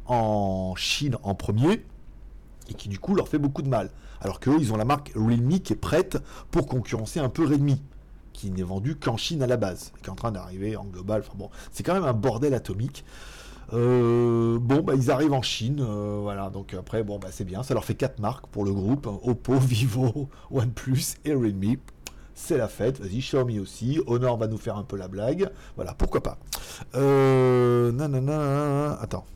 en 0.06 0.74
Chine 0.76 1.16
en 1.22 1.34
premier 1.34 1.84
et 2.68 2.74
qui 2.74 2.88
du 2.88 2.98
coup 2.98 3.14
leur 3.14 3.28
fait 3.28 3.38
beaucoup 3.38 3.62
de 3.62 3.68
mal. 3.68 3.90
Alors 4.20 4.40
qu'eux, 4.40 4.56
ils 4.58 4.72
ont 4.72 4.76
la 4.76 4.84
marque 4.84 5.12
Realme 5.14 5.60
qui 5.60 5.72
est 5.72 5.76
prête 5.76 6.18
pour 6.50 6.66
concurrencer 6.66 7.20
un 7.20 7.28
peu 7.28 7.46
Redmi 7.46 7.80
qui 8.38 8.52
n'est 8.52 8.62
vendu 8.62 8.94
qu'en 8.94 9.16
Chine 9.16 9.42
à 9.42 9.48
la 9.48 9.56
base, 9.56 9.92
qui 10.00 10.06
est 10.06 10.10
en 10.10 10.14
train 10.14 10.30
d'arriver 10.30 10.76
en 10.76 10.84
global. 10.84 11.24
C'est 11.72 11.82
quand 11.82 11.94
même 11.94 12.04
un 12.04 12.12
bordel 12.12 12.54
atomique. 12.54 13.04
Euh, 13.72 14.58
bon, 14.58 14.80
bah, 14.80 14.94
ils 14.94 15.10
arrivent 15.10 15.32
en 15.32 15.42
Chine, 15.42 15.80
euh, 15.80 16.18
voilà. 16.22 16.50
Donc 16.50 16.74
après, 16.74 17.02
bon, 17.02 17.18
bah, 17.18 17.28
c'est 17.30 17.44
bien. 17.44 17.62
Ça 17.62 17.74
leur 17.74 17.84
fait 17.84 17.94
quatre 17.94 18.18
marques 18.18 18.46
pour 18.48 18.64
le 18.64 18.72
groupe 18.72 19.06
Oppo, 19.06 19.54
Vivo, 19.58 20.28
OnePlus 20.50 21.16
et 21.24 21.34
Realme. 21.34 21.76
C'est 22.34 22.56
la 22.56 22.68
fête. 22.68 23.00
Vas-y, 23.00 23.18
Xiaomi 23.18 23.58
aussi. 23.58 24.00
Honor 24.06 24.36
va 24.36 24.46
nous 24.46 24.58
faire 24.58 24.76
un 24.76 24.84
peu 24.84 24.96
la 24.96 25.08
blague. 25.08 25.50
Voilà, 25.76 25.92
pourquoi 25.94 26.22
pas. 26.22 26.38
Euh, 26.94 27.90
nanana, 27.92 28.98
attends. 29.00 29.26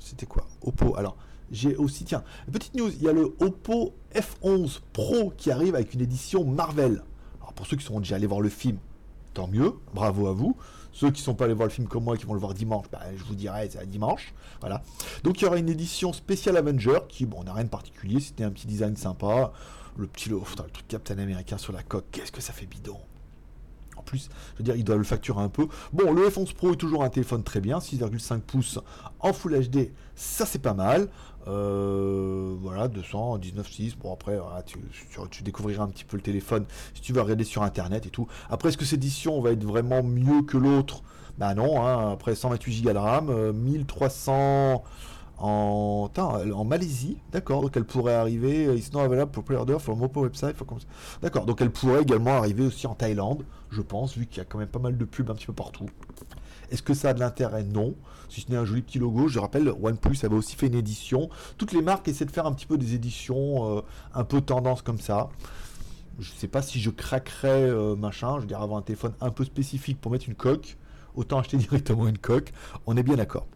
C'était 0.00 0.26
quoi? 0.26 0.46
Oppo. 0.62 0.96
Alors, 0.96 1.16
j'ai 1.50 1.76
aussi, 1.76 2.04
tiens, 2.04 2.24
petite 2.50 2.74
news. 2.74 2.90
Il 2.90 3.02
y 3.02 3.08
a 3.08 3.12
le 3.12 3.34
Oppo 3.40 3.94
F11 4.14 4.80
Pro 4.92 5.32
qui 5.36 5.50
arrive 5.50 5.74
avec 5.74 5.94
une 5.94 6.00
édition 6.00 6.44
Marvel. 6.44 7.02
Alors, 7.40 7.52
pour 7.52 7.66
ceux 7.66 7.76
qui 7.76 7.84
sont 7.84 8.00
déjà 8.00 8.16
allés 8.16 8.26
voir 8.26 8.40
le 8.40 8.48
film, 8.48 8.78
tant 9.34 9.46
mieux. 9.46 9.74
Bravo 9.94 10.26
à 10.26 10.32
vous. 10.32 10.56
Ceux 10.96 11.10
qui 11.10 11.20
sont 11.20 11.34
pas 11.34 11.44
allés 11.44 11.52
voir 11.52 11.68
le 11.68 11.72
film 11.74 11.88
comme 11.88 12.04
moi, 12.04 12.16
qui 12.16 12.24
vont 12.24 12.32
le 12.32 12.40
voir 12.40 12.54
dimanche, 12.54 12.86
bah, 12.90 13.02
je 13.14 13.22
vous 13.24 13.34
dirai, 13.34 13.68
c'est 13.70 13.78
à 13.78 13.84
dimanche. 13.84 14.32
Voilà. 14.60 14.82
Donc 15.24 15.38
il 15.38 15.44
y 15.44 15.46
aura 15.46 15.58
une 15.58 15.68
édition 15.68 16.14
spéciale 16.14 16.56
Avenger 16.56 17.00
qui, 17.06 17.26
bon, 17.26 17.44
n'a 17.44 17.52
rien 17.52 17.64
de 17.64 17.68
particulier, 17.68 18.18
c'était 18.18 18.44
un 18.44 18.50
petit 18.50 18.66
design 18.66 18.96
sympa. 18.96 19.52
Le 19.98 20.06
petit 20.06 20.30
le, 20.30 20.36
le 20.36 20.70
truc 20.70 20.88
Captain 20.88 21.18
Américain 21.18 21.58
sur 21.58 21.74
la 21.74 21.82
coque, 21.82 22.06
qu'est-ce 22.12 22.32
que 22.32 22.40
ça 22.40 22.54
fait 22.54 22.64
bidon 22.64 22.98
plus, 24.06 24.30
je 24.54 24.58
veux 24.58 24.64
dire, 24.64 24.76
il 24.76 24.84
doit 24.84 24.96
le 24.96 25.04
facturer 25.04 25.42
un 25.42 25.48
peu. 25.48 25.68
Bon, 25.92 26.12
le 26.12 26.28
F11 26.28 26.54
Pro 26.54 26.72
est 26.72 26.76
toujours 26.76 27.04
un 27.04 27.10
téléphone 27.10 27.42
très 27.42 27.60
bien, 27.60 27.78
6,5 27.78 28.40
pouces 28.40 28.78
en 29.20 29.32
Full 29.32 29.68
HD, 29.68 29.90
ça 30.14 30.46
c'est 30.46 30.60
pas 30.60 30.74
mal. 30.74 31.08
Euh, 31.48 32.56
voilà, 32.60 32.88
219,6. 32.88 33.96
Bon, 33.98 34.12
après, 34.12 34.38
tu, 34.64 35.42
découvriras 35.42 35.84
un 35.84 35.88
petit 35.88 36.04
peu 36.04 36.16
le 36.16 36.22
téléphone 36.22 36.64
si 36.94 37.02
tu 37.02 37.12
veux 37.12 37.20
regarder 37.20 37.44
sur 37.44 37.62
internet 37.62 38.06
et 38.06 38.10
tout. 38.10 38.26
Après, 38.50 38.70
est-ce 38.70 38.76
que 38.76 38.84
cette 38.84 38.98
édition 38.98 39.40
va 39.40 39.52
être 39.52 39.64
vraiment 39.64 40.02
mieux 40.02 40.42
que 40.42 40.56
l'autre? 40.56 41.02
Bah 41.38 41.54
non, 41.54 41.86
hein, 41.86 42.12
après 42.12 42.34
128 42.34 42.82
Go 42.82 42.92
de 42.92 42.98
RAM, 42.98 43.52
1300 43.52 44.82
euh, 45.38 45.42
en, 45.42 46.10
en 46.16 46.64
Malaisie, 46.64 47.18
d'accord, 47.32 47.62
donc 47.62 47.76
elle 47.76 47.84
pourrait 47.84 48.14
arriver, 48.14 48.74
it's 48.76 48.92
not 48.92 49.00
available 49.00 49.32
for 49.34 49.44
pre-order 49.44 49.78
from 49.78 50.02
Oppo 50.02 50.22
website, 50.22 50.56
d'accord, 51.22 51.46
donc 51.46 51.60
elle 51.60 51.70
pourrait 51.70 52.02
également 52.02 52.36
arriver 52.36 52.64
aussi 52.64 52.86
en 52.86 52.94
Thaïlande, 52.94 53.44
je 53.70 53.82
pense, 53.82 54.16
vu 54.16 54.26
qu'il 54.26 54.38
y 54.38 54.40
a 54.40 54.44
quand 54.44 54.58
même 54.58 54.68
pas 54.68 54.78
mal 54.78 54.96
de 54.96 55.04
pubs 55.04 55.30
un 55.30 55.34
petit 55.34 55.46
peu 55.46 55.52
partout. 55.52 55.86
Est-ce 56.70 56.82
que 56.82 56.94
ça 56.94 57.10
a 57.10 57.14
de 57.14 57.20
l'intérêt? 57.20 57.62
Non. 57.62 57.94
Si 58.28 58.40
ce 58.40 58.50
n'est 58.50 58.56
un 58.56 58.64
joli 58.64 58.82
petit 58.82 58.98
logo, 58.98 59.28
je 59.28 59.38
rappelle, 59.38 59.68
OnePlus 59.68 60.18
avait 60.24 60.34
aussi 60.34 60.56
fait 60.56 60.66
une 60.66 60.74
édition. 60.74 61.28
Toutes 61.58 61.72
les 61.72 61.82
marques 61.82 62.08
essaient 62.08 62.24
de 62.24 62.30
faire 62.30 62.46
un 62.46 62.52
petit 62.52 62.66
peu 62.66 62.76
des 62.76 62.94
éditions 62.94 63.78
euh, 63.78 63.80
un 64.14 64.24
peu 64.24 64.40
tendance 64.40 64.82
comme 64.82 64.98
ça. 64.98 65.28
Je 66.18 66.32
sais 66.32 66.48
pas 66.48 66.62
si 66.62 66.80
je 66.80 66.90
craquerais 66.90 67.70
euh, 67.70 67.94
machin, 67.94 68.36
je 68.36 68.40
veux 68.40 68.46
dire 68.46 68.60
avoir 68.60 68.78
un 68.78 68.82
téléphone 68.82 69.12
un 69.20 69.30
peu 69.30 69.44
spécifique 69.44 70.00
pour 70.00 70.10
mettre 70.10 70.28
une 70.28 70.34
coque. 70.34 70.76
Autant 71.14 71.38
acheter 71.38 71.56
directement 71.56 72.08
une 72.08 72.18
coque. 72.18 72.52
On 72.86 72.96
est 72.96 73.02
bien 73.02 73.16
d'accord. 73.16 73.46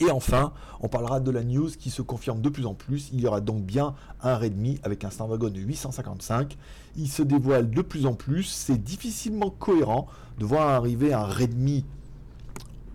Et 0.00 0.10
enfin, 0.10 0.52
on 0.80 0.88
parlera 0.88 1.20
de 1.20 1.30
la 1.30 1.44
news 1.44 1.68
qui 1.68 1.90
se 1.90 2.00
confirme 2.00 2.40
de 2.40 2.48
plus 2.48 2.64
en 2.64 2.72
plus. 2.74 3.10
Il 3.12 3.20
y 3.20 3.26
aura 3.26 3.42
donc 3.42 3.62
bien 3.64 3.94
un 4.22 4.36
Redmi 4.36 4.80
avec 4.82 5.04
un 5.04 5.10
Snapdragon 5.10 5.52
855. 5.54 6.56
Il 6.96 7.08
se 7.08 7.22
dévoile 7.22 7.70
de 7.70 7.82
plus 7.82 8.06
en 8.06 8.14
plus. 8.14 8.44
C'est 8.44 8.82
difficilement 8.82 9.50
cohérent 9.50 10.06
de 10.38 10.46
voir 10.46 10.68
arriver 10.68 11.12
un 11.12 11.24
Redmi 11.24 11.84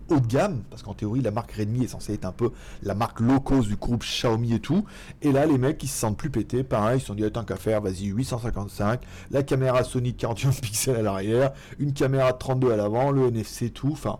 haut 0.08 0.20
de 0.20 0.26
gamme, 0.26 0.62
parce 0.70 0.82
qu'en 0.82 0.94
théorie, 0.94 1.20
la 1.20 1.30
marque 1.30 1.52
Redmi 1.52 1.84
est 1.84 1.88
censée 1.88 2.14
être 2.14 2.24
un 2.24 2.32
peu 2.32 2.50
la 2.82 2.94
marque 2.94 3.20
low 3.20 3.40
du 3.62 3.76
groupe 3.76 4.02
Xiaomi 4.02 4.54
et 4.54 4.60
tout. 4.60 4.84
Et 5.22 5.32
là, 5.32 5.46
les 5.46 5.58
mecs, 5.58 5.82
ils 5.82 5.88
se 5.88 5.98
sentent 5.98 6.16
plus 6.16 6.30
pétés. 6.30 6.64
Pareil, 6.64 6.98
ils 6.98 7.00
se 7.00 7.06
sont 7.06 7.14
dit, 7.14 7.30
tant 7.30 7.44
qu'à 7.44 7.56
faire, 7.56 7.80
vas-y, 7.80 8.06
855. 8.06 9.00
La 9.30 9.42
caméra 9.42 9.84
Sony 9.84 10.14
41 10.14 10.50
pixels 10.50 10.96
à 10.96 11.02
l'arrière, 11.02 11.52
une 11.78 11.92
caméra 11.92 12.32
32 12.32 12.72
à 12.72 12.76
l'avant, 12.76 13.10
le 13.10 13.28
NFC, 13.28 13.70
tout. 13.70 13.90
Enfin, 13.92 14.18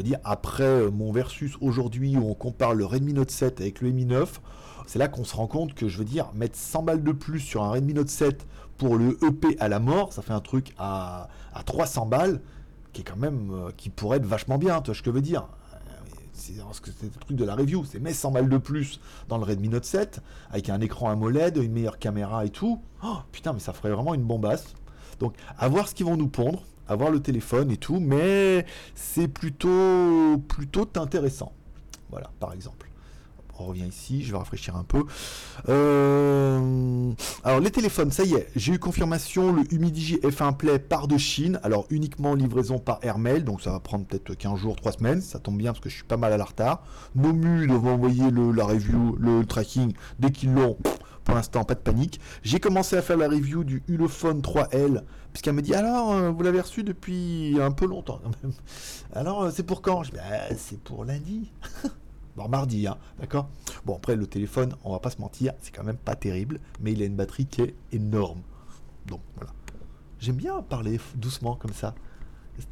veux 0.00 0.08
dire, 0.08 0.18
après 0.24 0.64
euh, 0.64 0.90
mon 0.90 1.12
versus 1.12 1.56
aujourd'hui 1.60 2.16
où 2.16 2.28
on 2.28 2.34
compare 2.34 2.74
le 2.74 2.84
Redmi 2.84 3.12
Note 3.12 3.30
7 3.30 3.60
avec 3.60 3.80
le 3.80 3.90
Mi 3.90 4.04
9, 4.04 4.40
c'est 4.86 4.98
là 4.98 5.08
qu'on 5.08 5.24
se 5.24 5.36
rend 5.36 5.46
compte 5.46 5.74
que 5.74 5.88
je 5.88 5.98
veux 5.98 6.04
dire, 6.04 6.30
mettre 6.34 6.56
100 6.56 6.82
balles 6.82 7.02
de 7.04 7.12
plus 7.12 7.40
sur 7.40 7.62
un 7.62 7.70
Redmi 7.70 7.94
Note 7.94 8.08
7 8.08 8.46
pour 8.76 8.96
le 8.96 9.18
EP 9.24 9.56
à 9.60 9.68
la 9.68 9.78
mort, 9.78 10.12
ça 10.12 10.22
fait 10.22 10.32
un 10.32 10.40
truc 10.40 10.74
à, 10.78 11.28
à 11.52 11.62
300 11.62 12.06
balles 12.06 12.40
qui 12.92 13.02
est 13.02 13.04
quand 13.04 13.16
même, 13.16 13.50
euh, 13.52 13.70
qui 13.76 13.90
pourrait 13.90 14.18
être 14.18 14.26
vachement 14.26 14.58
bien, 14.58 14.80
tu 14.80 14.86
vois 14.86 14.94
ce 14.94 15.02
que 15.02 15.10
je 15.10 15.14
veux 15.14 15.22
dire 15.22 15.46
c'est 16.40 17.02
le 17.02 17.20
truc 17.20 17.36
de 17.36 17.44
la 17.44 17.54
review, 17.54 17.84
c'est 17.84 18.00
mettre 18.00 18.16
100 18.16 18.30
balles 18.32 18.48
de 18.48 18.58
plus 18.58 19.00
dans 19.28 19.38
le 19.38 19.44
Redmi 19.44 19.68
Note 19.68 19.84
7 19.84 20.20
avec 20.50 20.68
un 20.70 20.80
écran 20.80 21.10
AMOLED, 21.10 21.58
une 21.58 21.72
meilleure 21.72 21.98
caméra 21.98 22.44
et 22.44 22.50
tout. 22.50 22.80
Oh, 23.04 23.18
putain, 23.32 23.52
mais 23.52 23.60
ça 23.60 23.72
ferait 23.72 23.90
vraiment 23.90 24.14
une 24.14 24.24
bombasse. 24.24 24.74
Donc, 25.18 25.34
à 25.58 25.68
voir 25.68 25.88
ce 25.88 25.94
qu'ils 25.94 26.06
vont 26.06 26.16
nous 26.16 26.28
pondre, 26.28 26.64
à 26.90 26.96
voir 26.96 27.10
le 27.10 27.20
téléphone 27.20 27.70
et 27.70 27.76
tout, 27.76 28.00
mais 28.00 28.66
c'est 28.94 29.28
plutôt 29.28 30.38
plutôt 30.48 30.88
intéressant. 30.96 31.52
Voilà, 32.10 32.30
par 32.40 32.52
exemple 32.52 32.90
on 33.60 33.66
revient 33.66 33.86
ici, 33.86 34.22
je 34.22 34.32
vais 34.32 34.38
rafraîchir 34.38 34.76
un 34.76 34.84
peu. 34.84 35.04
Euh, 35.68 37.12
alors 37.44 37.60
les 37.60 37.70
téléphones, 37.70 38.10
ça 38.10 38.24
y 38.24 38.34
est, 38.34 38.48
j'ai 38.56 38.74
eu 38.74 38.78
confirmation, 38.78 39.52
le 39.52 39.62
Humidigi 39.72 40.16
F1 40.16 40.56
Play 40.56 40.78
part 40.78 41.08
de 41.08 41.18
Chine, 41.18 41.60
alors 41.62 41.86
uniquement 41.90 42.34
livraison 42.34 42.78
par 42.78 42.98
airmail, 43.02 43.42
donc 43.42 43.60
ça 43.60 43.70
va 43.70 43.80
prendre 43.80 44.06
peut-être 44.06 44.34
15 44.34 44.58
jours, 44.58 44.76
3 44.76 44.92
semaines, 44.92 45.20
ça 45.20 45.38
tombe 45.38 45.58
bien 45.58 45.72
parce 45.72 45.80
que 45.80 45.90
je 45.90 45.96
suis 45.96 46.04
pas 46.04 46.16
mal 46.16 46.32
à 46.32 46.36
la 46.36 46.44
retard. 46.44 46.82
Nomu 47.14 47.66
devant 47.66 47.92
envoyer 47.92 48.30
le, 48.30 48.52
la 48.52 48.64
review, 48.64 49.16
le 49.18 49.44
tracking, 49.44 49.92
dès 50.18 50.30
qu'ils 50.30 50.52
l'ont, 50.54 50.76
pour 51.24 51.34
l'instant, 51.34 51.64
pas 51.64 51.74
de 51.74 51.80
panique. 51.80 52.20
J'ai 52.42 52.60
commencé 52.60 52.96
à 52.96 53.02
faire 53.02 53.16
la 53.16 53.28
review 53.28 53.64
du 53.64 53.82
Ulefone 53.88 54.40
3L, 54.40 55.02
puisqu'elle 55.32 55.54
me 55.54 55.62
dit 55.62 55.74
alors, 55.74 56.12
euh, 56.12 56.30
vous 56.30 56.42
l'avez 56.42 56.60
reçu 56.60 56.82
depuis 56.82 57.56
un 57.60 57.70
peu 57.70 57.86
longtemps. 57.86 58.20
Alors, 59.12 59.42
euh, 59.42 59.50
c'est 59.52 59.62
pour 59.62 59.82
quand? 59.82 60.02
Je 60.02 60.10
dis, 60.10 60.16
bah, 60.16 60.54
c'est 60.56 60.80
pour 60.80 61.04
lundi. 61.04 61.50
mardi, 62.48 62.86
hein, 62.86 62.96
d'accord? 63.18 63.48
Bon, 63.84 63.96
après, 63.96 64.16
le 64.16 64.26
téléphone, 64.26 64.74
on 64.84 64.92
va 64.92 64.98
pas 64.98 65.10
se 65.10 65.20
mentir, 65.20 65.52
c'est 65.60 65.74
quand 65.74 65.84
même 65.84 65.96
pas 65.96 66.16
terrible, 66.16 66.60
mais 66.80 66.92
il 66.92 67.02
a 67.02 67.04
une 67.04 67.16
batterie 67.16 67.46
qui 67.46 67.62
est 67.62 67.74
énorme. 67.92 68.40
Donc, 69.06 69.20
voilà. 69.36 69.52
J'aime 70.18 70.36
bien 70.36 70.62
parler 70.62 71.00
doucement 71.14 71.56
comme 71.56 71.72
ça. 71.72 71.94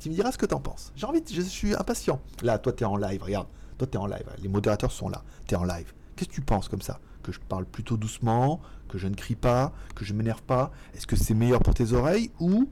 Tu 0.00 0.10
me 0.10 0.14
diras 0.14 0.32
ce 0.32 0.38
que 0.38 0.46
t'en 0.46 0.60
penses. 0.60 0.92
J'ai 0.96 1.06
envie, 1.06 1.22
je 1.30 1.40
suis 1.40 1.74
impatient. 1.74 2.20
Là, 2.42 2.58
toi, 2.58 2.72
tu 2.72 2.84
es 2.84 2.86
en 2.86 2.96
live, 2.96 3.22
regarde. 3.22 3.46
Toi, 3.78 3.86
tu 3.86 3.96
es 3.96 4.00
en 4.00 4.06
live. 4.06 4.26
Les 4.42 4.48
modérateurs 4.48 4.92
sont 4.92 5.08
là. 5.08 5.22
Tu 5.46 5.54
es 5.54 5.56
en 5.56 5.64
live. 5.64 5.94
Qu'est-ce 6.14 6.28
que 6.28 6.34
tu 6.34 6.40
penses 6.42 6.68
comme 6.68 6.82
ça? 6.82 7.00
Que 7.28 7.34
je 7.34 7.40
parle 7.40 7.66
plutôt 7.66 7.98
doucement, 7.98 8.58
que 8.88 8.96
je 8.96 9.06
ne 9.06 9.14
crie 9.14 9.34
pas, 9.34 9.74
que 9.94 10.02
je 10.02 10.14
m'énerve 10.14 10.40
pas 10.40 10.72
Est-ce 10.94 11.06
que 11.06 11.14
c'est 11.14 11.34
meilleur 11.34 11.60
pour 11.60 11.74
tes 11.74 11.92
oreilles 11.92 12.30
ou 12.40 12.70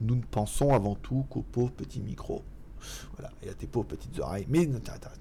nous 0.00 0.16
ne 0.16 0.22
pensons 0.22 0.74
avant 0.74 0.96
tout 0.96 1.24
qu'au 1.30 1.42
pauvre 1.42 1.70
petit 1.70 2.00
micro 2.00 2.42
voilà, 3.14 3.32
et 3.44 3.48
à 3.48 3.54
tes 3.54 3.68
pauvres 3.68 3.86
petites 3.86 4.18
oreilles. 4.18 4.44
Mais 4.48 4.68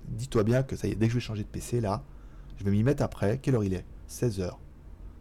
dis-toi 0.08 0.44
bien 0.44 0.64
que 0.64 0.76
ça 0.76 0.88
y 0.88 0.92
est, 0.94 0.96
dès 0.96 1.06
que 1.06 1.12
je 1.12 1.18
vais 1.18 1.22
changer 1.22 1.44
de 1.44 1.48
PC, 1.48 1.80
là, 1.80 2.04
je 2.58 2.64
vais 2.64 2.72
m'y 2.72 2.82
mettre 2.82 3.04
après. 3.04 3.38
Quelle 3.38 3.54
heure 3.54 3.64
il 3.64 3.76
est? 3.76 3.86
16h. 4.10 4.50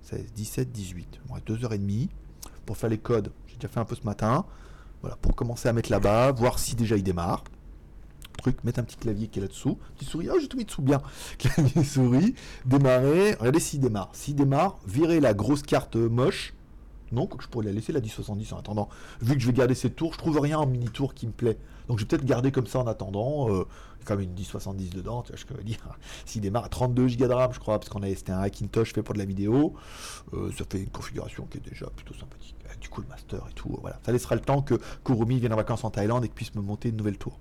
16, 0.00 0.32
17, 0.32 0.72
18. 0.72 1.20
Bon, 1.26 1.36
2h30 1.36 2.08
pour 2.64 2.78
faire 2.78 2.88
les 2.88 2.96
codes. 2.96 3.30
J'ai 3.46 3.56
déjà 3.56 3.68
fait 3.68 3.80
un 3.80 3.84
peu 3.84 3.94
ce 3.94 4.04
matin. 4.04 4.46
Voilà, 5.02 5.16
pour 5.16 5.34
commencer 5.34 5.68
à 5.68 5.74
mettre 5.74 5.90
là-bas, 5.90 6.32
voir 6.32 6.58
si 6.58 6.76
déjà 6.76 6.96
il 6.96 7.02
démarre. 7.02 7.44
Mettre 8.64 8.80
un 8.80 8.84
petit 8.84 8.96
clavier 8.96 9.28
qui 9.28 9.38
est 9.38 9.42
là-dessous. 9.42 9.78
Petit 9.96 10.04
souris, 10.04 10.28
oh 10.32 10.38
j'ai 10.40 10.48
tout 10.48 10.56
mis 10.56 10.64
dessous 10.64 10.82
bien. 10.82 11.02
Clavier 11.38 11.84
souris, 11.84 12.34
démarrer. 12.64 13.34
Regardez 13.34 13.60
s'il 13.60 13.80
démarre. 13.80 14.10
S'il 14.12 14.34
démarre, 14.34 14.78
virez 14.86 15.20
la 15.20 15.34
grosse 15.34 15.62
carte 15.62 15.96
moche 15.96 16.54
non, 17.12 17.26
que 17.26 17.42
je 17.42 17.48
pourrais 17.48 17.66
la 17.66 17.72
laisser 17.72 17.92
la 17.92 18.00
1070 18.00 18.52
en 18.52 18.58
attendant. 18.58 18.88
Vu 19.20 19.34
que 19.34 19.40
je 19.40 19.46
vais 19.46 19.52
garder 19.52 19.74
cette 19.74 19.94
tour, 19.94 20.12
je 20.12 20.18
trouve 20.18 20.38
rien 20.40 20.58
en 20.58 20.66
mini 20.66 20.90
tour 20.90 21.14
qui 21.14 21.26
me 21.26 21.32
plaît. 21.32 21.58
Donc 21.86 21.98
je 21.98 22.04
vais 22.04 22.08
peut-être 22.08 22.24
garder 22.24 22.50
comme 22.50 22.66
ça 22.66 22.80
en 22.80 22.86
attendant. 22.86 23.54
Euh, 23.54 23.66
comme 24.04 24.20
une 24.20 24.32
1070 24.32 24.90
dedans, 24.90 25.22
tu 25.22 25.32
vois 25.32 25.38
ce 25.38 25.44
que 25.46 25.54
je 25.54 25.58
veux 25.58 25.64
dire. 25.64 25.78
S'il 26.26 26.42
démarre 26.42 26.64
à 26.64 26.68
32 26.68 27.06
Go 27.16 27.26
de 27.26 27.32
RAM, 27.32 27.52
je 27.54 27.58
crois, 27.58 27.78
parce 27.78 27.88
qu'on 27.88 28.02
avait 28.02 28.14
c'était 28.14 28.32
un 28.32 28.40
Hackintosh 28.40 28.92
fait 28.92 29.02
pour 29.02 29.14
de 29.14 29.18
la 29.18 29.24
vidéo, 29.24 29.74
euh, 30.34 30.50
ça 30.58 30.64
fait 30.68 30.80
une 30.80 30.90
configuration 30.90 31.46
qui 31.46 31.58
est 31.58 31.68
déjà 31.68 31.86
plutôt 31.86 32.14
sympathique. 32.14 32.56
Avec 32.66 32.80
du 32.80 32.88
cool 32.88 33.06
master 33.08 33.46
et 33.50 33.54
tout. 33.54 33.78
Voilà. 33.80 33.98
Ça 34.04 34.12
laissera 34.12 34.34
le 34.34 34.42
temps 34.42 34.60
que 34.60 34.74
Kurumi 35.04 35.38
vienne 35.38 35.52
en 35.52 35.56
vacances 35.56 35.84
en 35.84 35.90
Thaïlande 35.90 36.24
et 36.24 36.28
puisse 36.28 36.54
me 36.54 36.62
monter 36.62 36.90
une 36.90 36.96
nouvelle 36.96 37.18
tour. 37.18 37.38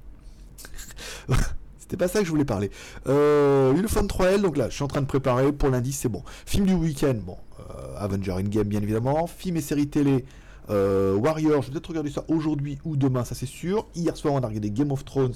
C'était 1.78 1.98
pas 1.98 2.08
ça 2.08 2.20
que 2.20 2.26
je 2.26 2.32
voulais 2.32 2.46
parler. 2.46 2.72
Euh, 3.08 3.74
Ulefone 3.74 4.08
3L, 4.08 4.42
donc 4.42 4.58
là, 4.58 4.70
je 4.70 4.76
suis 4.76 4.84
en 4.84 4.88
train 4.88 5.02
de 5.02 5.06
préparer. 5.06 5.52
Pour 5.52 5.70
lundi, 5.70 5.92
c'est 5.92 6.10
bon. 6.10 6.24
Film 6.46 6.66
du 6.66 6.74
week-end, 6.74 7.16
bon. 7.16 7.38
Euh, 7.60 7.96
Avenger 7.98 8.32
Endgame, 8.32 8.68
bien 8.68 8.82
évidemment. 8.82 9.28
Film 9.28 9.58
et 9.58 9.62
série 9.62 9.88
télé. 9.88 10.26
Euh, 10.70 11.16
Warrior, 11.16 11.62
je 11.62 11.68
vais 11.68 11.74
peut-être 11.74 11.88
regarder 11.88 12.10
ça 12.10 12.24
aujourd'hui 12.28 12.78
ou 12.86 12.96
demain, 12.96 13.24
ça 13.24 13.36
c'est 13.36 13.46
sûr. 13.46 13.88
Hier 13.96 14.16
soir, 14.16 14.34
on 14.34 14.42
a 14.42 14.48
regardé 14.48 14.72
Game 14.72 14.92
of 14.92 15.04
Thrones, 15.04 15.34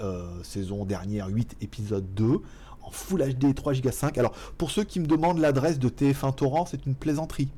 euh, 0.00 0.42
saison 0.42 0.84
dernière, 0.84 1.28
8 1.28 1.56
épisode 1.60 2.12
2, 2.14 2.40
en 2.82 2.90
Full 2.90 3.22
HD 3.34 3.54
3 3.54 3.74
Go 3.74 3.90
5. 3.90 4.18
Alors, 4.18 4.32
pour 4.58 4.70
ceux 4.70 4.84
qui 4.84 5.00
me 5.00 5.06
demandent 5.06 5.38
l'adresse 5.38 5.78
de 5.78 5.88
TF1 5.88 6.34
Torrent, 6.34 6.66
c'est 6.66 6.86
une 6.86 6.94
plaisanterie. 6.94 7.48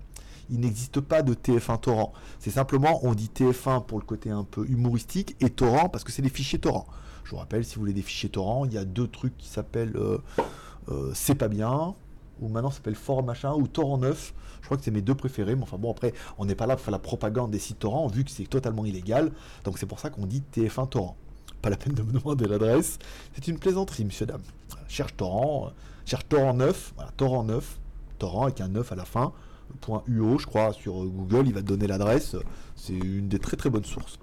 Il 0.51 0.61
n'existe 0.61 1.01
pas 1.01 1.23
de 1.23 1.33
TF1 1.33 1.81
Torrent. 1.81 2.13
C'est 2.39 2.51
simplement, 2.51 3.01
on 3.03 3.15
dit 3.15 3.31
TF1 3.35 3.87
pour 3.87 3.99
le 3.99 4.05
côté 4.05 4.29
un 4.29 4.45
peu 4.45 4.67
humoristique 4.67 5.37
et 5.41 5.49
Torrent 5.49 5.89
parce 5.89 6.05
que 6.05 6.13
c'est 6.13 6.21
des 6.21 6.29
fichiers 6.29 6.59
Torrent. 6.59 6.87
Je 7.25 7.31
vous 7.31 7.37
rappelle, 7.37 7.65
si 7.65 7.75
vous 7.77 7.81
voulez 7.81 7.93
des 7.93 8.03
fichiers 8.03 8.29
torrent, 8.29 8.65
il 8.67 8.73
y 8.73 8.79
a 8.79 8.85
deux 8.85 9.09
trucs 9.09 9.37
qui 9.37 9.49
s'appellent 9.49 9.97
euh, 9.97 10.19
euh, 10.91 11.11
C'est 11.15 11.35
pas 11.35 11.49
bien, 11.49 11.95
ou 12.41 12.49
maintenant 12.49 12.71
ça 12.71 12.77
s'appelle 12.77 12.95
Fort 12.95 13.23
Machin, 13.23 13.55
ou 13.55 13.67
Torrent 13.67 13.99
9. 13.99 14.35
Je 14.61 14.67
crois 14.67 14.77
que 14.77 14.85
c'est 14.85 14.91
mes 14.91 15.03
deux 15.03 15.15
préférés, 15.15 15.57
mais 15.57 15.63
enfin 15.63 15.79
bon, 15.79 15.91
après, 15.91 16.13
on 16.39 16.45
n'est 16.45 16.55
pas 16.55 16.67
là 16.67 16.77
pour 16.77 16.85
faire 16.85 16.93
la 16.93 16.99
propagande 16.99 17.51
des 17.51 17.59
sites 17.59 17.79
torrents, 17.81 18.07
vu 18.07 18.25
que 18.25 18.31
c'est 18.31 18.49
totalement 18.49 18.85
illégal. 18.85 19.33
Donc 19.65 19.79
c'est 19.79 19.87
pour 19.87 20.01
ça 20.01 20.11
qu'on 20.11 20.27
dit 20.27 20.43
TF1 20.55 20.89
Torrent. 20.89 21.17
Pas 21.63 21.71
la 21.71 21.77
peine 21.77 21.95
de 21.95 22.03
me 22.03 22.13
demander 22.13 22.47
l'adresse. 22.47 22.99
C'est 23.35 23.49
une 23.49 23.59
plaisanterie, 23.59 24.05
monsieur, 24.05 24.27
dame. 24.27 24.43
cherche 24.89 25.17
Torrent, 25.17 25.69
euh, 25.69 25.71
cherche 26.05 26.29
Torrent 26.29 26.55
9, 26.55 26.93
voilà, 26.97 27.11
Torrent 27.13 27.45
9, 27.45 27.79
Torrent 28.19 28.45
avec 28.45 28.61
un 28.61 28.69
9 28.69 28.93
à 28.93 28.97
la 28.97 29.05
fin, 29.07 29.33
.uo, 29.89 30.39
je 30.39 30.47
crois, 30.47 30.73
sur 30.75 31.05
Google, 31.07 31.47
il 31.47 31.55
va 31.55 31.63
te 31.63 31.67
donner 31.67 31.87
l'adresse. 31.87 32.37
C'est 32.77 32.93
une 32.93 33.29
des 33.29 33.39
très 33.39 33.57
très 33.57 33.71
bonnes 33.71 33.85
sources. 33.85 34.19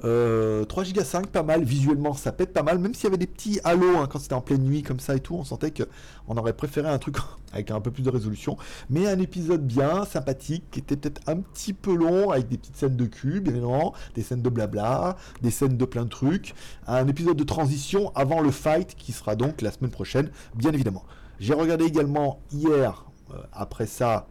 3 0.00 0.64
Go 0.66 1.02
5, 1.02 1.28
pas 1.28 1.42
mal. 1.42 1.64
Visuellement, 1.64 2.14
ça 2.14 2.32
pète 2.32 2.52
pas 2.52 2.62
mal. 2.62 2.78
Même 2.78 2.94
s'il 2.94 3.04
y 3.04 3.06
avait 3.08 3.18
des 3.18 3.26
petits 3.26 3.60
halos 3.64 3.96
hein, 3.96 4.08
quand 4.10 4.18
c'était 4.18 4.34
en 4.34 4.40
pleine 4.40 4.62
nuit 4.62 4.82
comme 4.82 5.00
ça 5.00 5.16
et 5.16 5.20
tout, 5.20 5.34
on 5.34 5.44
sentait 5.44 5.72
qu'on 5.72 6.36
aurait 6.36 6.52
préféré 6.52 6.88
un 6.88 6.98
truc 6.98 7.16
avec 7.52 7.70
un 7.70 7.80
peu 7.80 7.90
plus 7.90 8.02
de 8.02 8.10
résolution. 8.10 8.56
Mais 8.90 9.06
un 9.06 9.18
épisode 9.18 9.66
bien, 9.66 10.04
sympathique, 10.04 10.64
qui 10.70 10.80
était 10.80 10.96
peut-être 10.96 11.20
un 11.26 11.36
petit 11.36 11.72
peu 11.72 11.94
long, 11.94 12.30
avec 12.30 12.48
des 12.48 12.58
petites 12.58 12.76
scènes 12.76 12.96
de 12.96 13.06
cul, 13.06 13.40
bien 13.40 13.52
évidemment, 13.52 13.94
des 14.14 14.22
scènes 14.22 14.42
de 14.42 14.50
blabla, 14.50 15.16
des 15.42 15.50
scènes 15.50 15.76
de 15.76 15.84
plein 15.84 16.04
de 16.04 16.10
trucs. 16.10 16.54
Un 16.86 17.08
épisode 17.08 17.36
de 17.36 17.44
transition 17.44 18.12
avant 18.14 18.40
le 18.40 18.50
fight 18.50 18.94
qui 18.96 19.12
sera 19.12 19.36
donc 19.36 19.62
la 19.62 19.70
semaine 19.70 19.90
prochaine, 19.90 20.30
bien 20.54 20.72
évidemment. 20.72 21.04
J'ai 21.40 21.54
regardé 21.54 21.84
également 21.84 22.40
hier, 22.52 23.04
euh, 23.32 23.36
après 23.52 23.86
ça, 23.86 24.26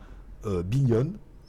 euh, 0.46 0.64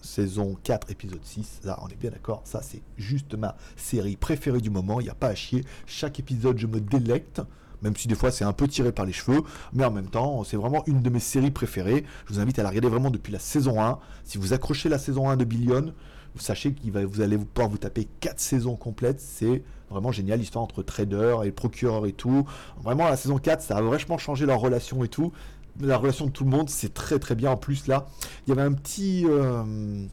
saison 0.08 0.56
4, 0.62 0.90
épisode 0.90 1.24
6. 1.24 1.60
Là, 1.64 1.78
on 1.82 1.88
est 1.88 1.96
bien 1.96 2.10
d'accord. 2.10 2.40
Ça, 2.44 2.62
c'est 2.62 2.82
juste 2.96 3.34
ma 3.34 3.56
série 3.76 4.16
préférée 4.16 4.60
du 4.60 4.70
moment. 4.70 5.00
Il 5.00 5.04
n'y 5.04 5.10
a 5.10 5.14
pas 5.14 5.28
à 5.28 5.34
chier. 5.34 5.64
Chaque 5.86 6.18
épisode, 6.18 6.58
je 6.58 6.66
me 6.66 6.80
délecte. 6.80 7.42
Même 7.80 7.94
si 7.94 8.08
des 8.08 8.16
fois 8.16 8.32
c'est 8.32 8.44
un 8.44 8.52
peu 8.52 8.66
tiré 8.66 8.90
par 8.90 9.06
les 9.06 9.12
cheveux, 9.12 9.40
mais 9.72 9.84
en 9.84 9.92
même 9.92 10.08
temps, 10.08 10.42
c'est 10.42 10.56
vraiment 10.56 10.82
une 10.88 11.00
de 11.00 11.10
mes 11.10 11.20
séries 11.20 11.52
préférées. 11.52 12.04
Je 12.26 12.34
vous 12.34 12.40
invite 12.40 12.58
à 12.58 12.64
la 12.64 12.70
regarder 12.70 12.88
vraiment 12.88 13.12
depuis 13.12 13.32
la 13.32 13.38
saison 13.38 13.80
1. 13.80 14.00
Si 14.24 14.36
vous 14.36 14.52
accrochez 14.52 14.88
la 14.88 14.98
saison 14.98 15.28
1 15.28 15.36
de 15.36 15.44
Billion, 15.44 15.94
vous 16.34 16.40
sachez 16.40 16.72
que 16.72 17.04
vous 17.04 17.20
allez 17.20 17.38
pouvoir 17.38 17.70
vous 17.70 17.78
taper 17.78 18.08
4 18.18 18.40
saisons 18.40 18.74
complètes. 18.74 19.20
C'est 19.20 19.62
vraiment 19.90 20.10
génial, 20.10 20.40
l'histoire 20.40 20.64
entre 20.64 20.82
trader 20.82 21.36
et 21.44 21.52
procureur 21.52 22.06
et 22.06 22.12
tout. 22.12 22.44
Vraiment, 22.82 23.04
la 23.04 23.16
saison 23.16 23.38
4, 23.38 23.62
ça 23.62 23.76
a 23.76 23.82
vachement 23.82 24.18
changé 24.18 24.44
leur 24.44 24.58
relation 24.58 25.04
et 25.04 25.08
tout 25.08 25.32
la 25.80 25.96
relation 25.96 26.26
de 26.26 26.30
tout 26.30 26.44
le 26.44 26.50
monde, 26.50 26.70
c'est 26.70 26.92
très 26.92 27.18
très 27.18 27.34
bien. 27.34 27.50
En 27.50 27.56
plus, 27.56 27.86
là, 27.86 28.06
il 28.46 28.50
y 28.50 28.52
avait 28.52 28.62
un 28.62 28.72
petit, 28.72 29.24
euh, 29.26 30.04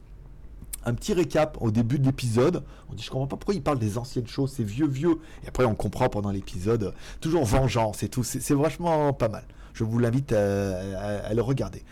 un 0.84 0.94
petit 0.94 1.12
récap 1.12 1.58
au 1.60 1.70
début 1.70 1.98
de 1.98 2.06
l'épisode. 2.06 2.62
On 2.90 2.94
dit, 2.94 3.02
je 3.02 3.10
comprends 3.10 3.26
pas 3.26 3.36
pourquoi 3.36 3.54
il 3.54 3.62
parle 3.62 3.78
des 3.78 3.98
anciennes 3.98 4.26
choses, 4.26 4.52
c'est 4.56 4.64
vieux, 4.64 4.88
vieux. 4.88 5.18
Et 5.44 5.48
après, 5.48 5.64
on 5.64 5.74
comprend 5.74 6.08
pendant 6.08 6.30
l'épisode, 6.30 6.94
toujours 7.20 7.44
vengeance 7.44 8.02
et 8.02 8.08
tout. 8.08 8.22
C'est 8.24 8.54
vachement 8.54 9.12
pas 9.12 9.28
mal. 9.28 9.44
Je 9.74 9.84
vous 9.84 9.98
l'invite 9.98 10.32
à, 10.32 11.34
le 11.34 11.42
regarder. 11.42 11.82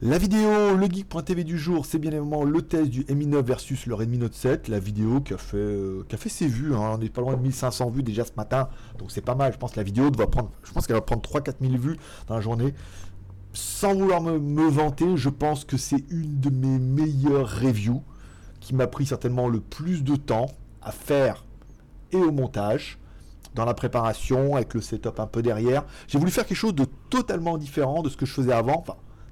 La 0.00 0.16
vidéo, 0.16 0.76
le 0.76 0.86
geek.tv 0.86 1.42
du 1.42 1.58
jour, 1.58 1.84
c'est 1.84 1.98
bien 1.98 2.12
évidemment 2.12 2.44
le 2.44 2.62
test 2.62 2.88
du 2.88 3.04
Mi 3.12 3.26
9 3.26 3.44
versus 3.44 3.84
le 3.86 3.96
Redmi 3.96 4.18
Note 4.18 4.32
7. 4.32 4.68
La 4.68 4.78
vidéo 4.78 5.20
qui 5.20 5.34
a 5.34 5.38
fait, 5.38 5.56
euh, 5.56 6.04
ses 6.28 6.46
vues. 6.46 6.72
Hein. 6.72 6.96
On 6.96 7.00
est 7.00 7.08
pas 7.08 7.20
loin 7.20 7.34
de 7.34 7.42
1500 7.42 7.90
vues 7.90 8.04
déjà 8.04 8.24
ce 8.24 8.30
matin. 8.36 8.68
Donc 9.00 9.10
c'est 9.10 9.24
pas 9.24 9.34
mal. 9.34 9.52
Je 9.52 9.58
pense 9.58 9.72
que 9.72 9.78
la 9.78 9.82
vidéo 9.82 10.10
doit 10.10 10.30
prendre, 10.30 10.52
je 10.62 10.70
pense 10.70 10.86
qu'elle 10.86 10.94
va 10.94 11.02
prendre 11.02 11.22
3-4 11.22 11.54
000 11.60 11.72
vues 11.82 11.96
dans 12.28 12.36
la 12.36 12.40
journée. 12.40 12.74
Sans 13.54 13.92
vouloir 13.92 14.22
me, 14.22 14.68
vanter, 14.68 15.16
je 15.16 15.30
pense 15.30 15.64
que 15.64 15.76
c'est 15.76 16.04
une 16.10 16.38
de 16.38 16.50
mes 16.50 16.78
meilleures 16.78 17.50
reviews 17.60 18.04
qui 18.60 18.76
m'a 18.76 18.86
pris 18.86 19.04
certainement 19.04 19.48
le 19.48 19.58
plus 19.58 20.04
de 20.04 20.14
temps 20.14 20.46
à 20.80 20.92
faire 20.92 21.44
et 22.12 22.18
au 22.18 22.30
montage 22.30 23.00
dans 23.56 23.64
la 23.64 23.74
préparation 23.74 24.54
avec 24.54 24.74
le 24.74 24.80
setup 24.80 25.18
un 25.18 25.26
peu 25.26 25.42
derrière. 25.42 25.84
J'ai 26.06 26.20
voulu 26.20 26.30
faire 26.30 26.46
quelque 26.46 26.56
chose 26.56 26.76
de 26.76 26.86
totalement 27.10 27.58
différent 27.58 28.02
de 28.02 28.08
ce 28.08 28.16
que 28.16 28.26
je 28.26 28.32
faisais 28.32 28.52
avant. 28.52 28.84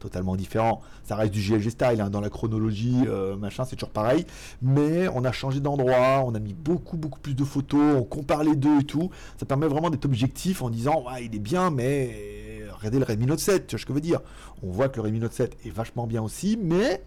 Totalement 0.06 0.36
différent. 0.36 0.82
Ça 1.02 1.16
reste 1.16 1.32
du 1.32 1.40
GLG 1.40 1.70
style, 1.70 2.00
hein, 2.00 2.10
dans 2.10 2.20
la 2.20 2.30
chronologie, 2.30 2.96
euh, 3.08 3.36
machin, 3.36 3.64
c'est 3.64 3.74
toujours 3.74 3.90
pareil. 3.90 4.24
Mais 4.62 5.08
on 5.08 5.24
a 5.24 5.32
changé 5.32 5.58
d'endroit, 5.58 6.22
on 6.24 6.34
a 6.34 6.38
mis 6.38 6.54
beaucoup, 6.54 6.96
beaucoup 6.96 7.18
plus 7.18 7.34
de 7.34 7.44
photos, 7.44 7.96
on 7.96 8.04
compare 8.04 8.44
les 8.44 8.54
deux 8.54 8.80
et 8.80 8.84
tout. 8.84 9.10
Ça 9.38 9.46
permet 9.46 9.66
vraiment 9.66 9.90
d'être 9.90 10.04
objectif 10.04 10.62
en 10.62 10.70
disant, 10.70 11.04
ouais, 11.06 11.24
il 11.24 11.34
est 11.34 11.40
bien, 11.40 11.70
mais 11.70 12.62
regardez 12.76 12.98
le 12.98 13.04
Redmi 13.04 13.26
Note 13.26 13.40
7, 13.40 13.66
tu 13.66 13.74
vois 13.74 13.80
ce 13.80 13.86
que 13.86 13.92
je 13.92 13.94
veux 13.94 14.00
dire. 14.00 14.20
On 14.62 14.70
voit 14.70 14.88
que 14.88 14.96
le 14.96 15.02
Redmi 15.02 15.18
Note 15.18 15.32
7 15.32 15.56
est 15.64 15.70
vachement 15.70 16.06
bien 16.06 16.22
aussi, 16.22 16.56
mais 16.60 17.02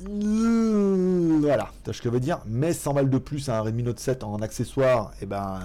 voilà, 0.00 1.70
tu 1.78 1.84
vois 1.84 1.94
ce 1.94 1.98
que 1.98 2.08
je 2.08 2.14
veux 2.14 2.20
dire. 2.20 2.40
Mais 2.46 2.72
100 2.72 2.94
balles 2.94 3.10
de 3.10 3.18
plus 3.18 3.48
à 3.48 3.58
un 3.58 3.60
Redmi 3.62 3.82
Note 3.82 3.98
7 3.98 4.24
en 4.24 4.36
accessoire, 4.36 5.12
et 5.14 5.24
eh 5.24 5.26
ben, 5.26 5.58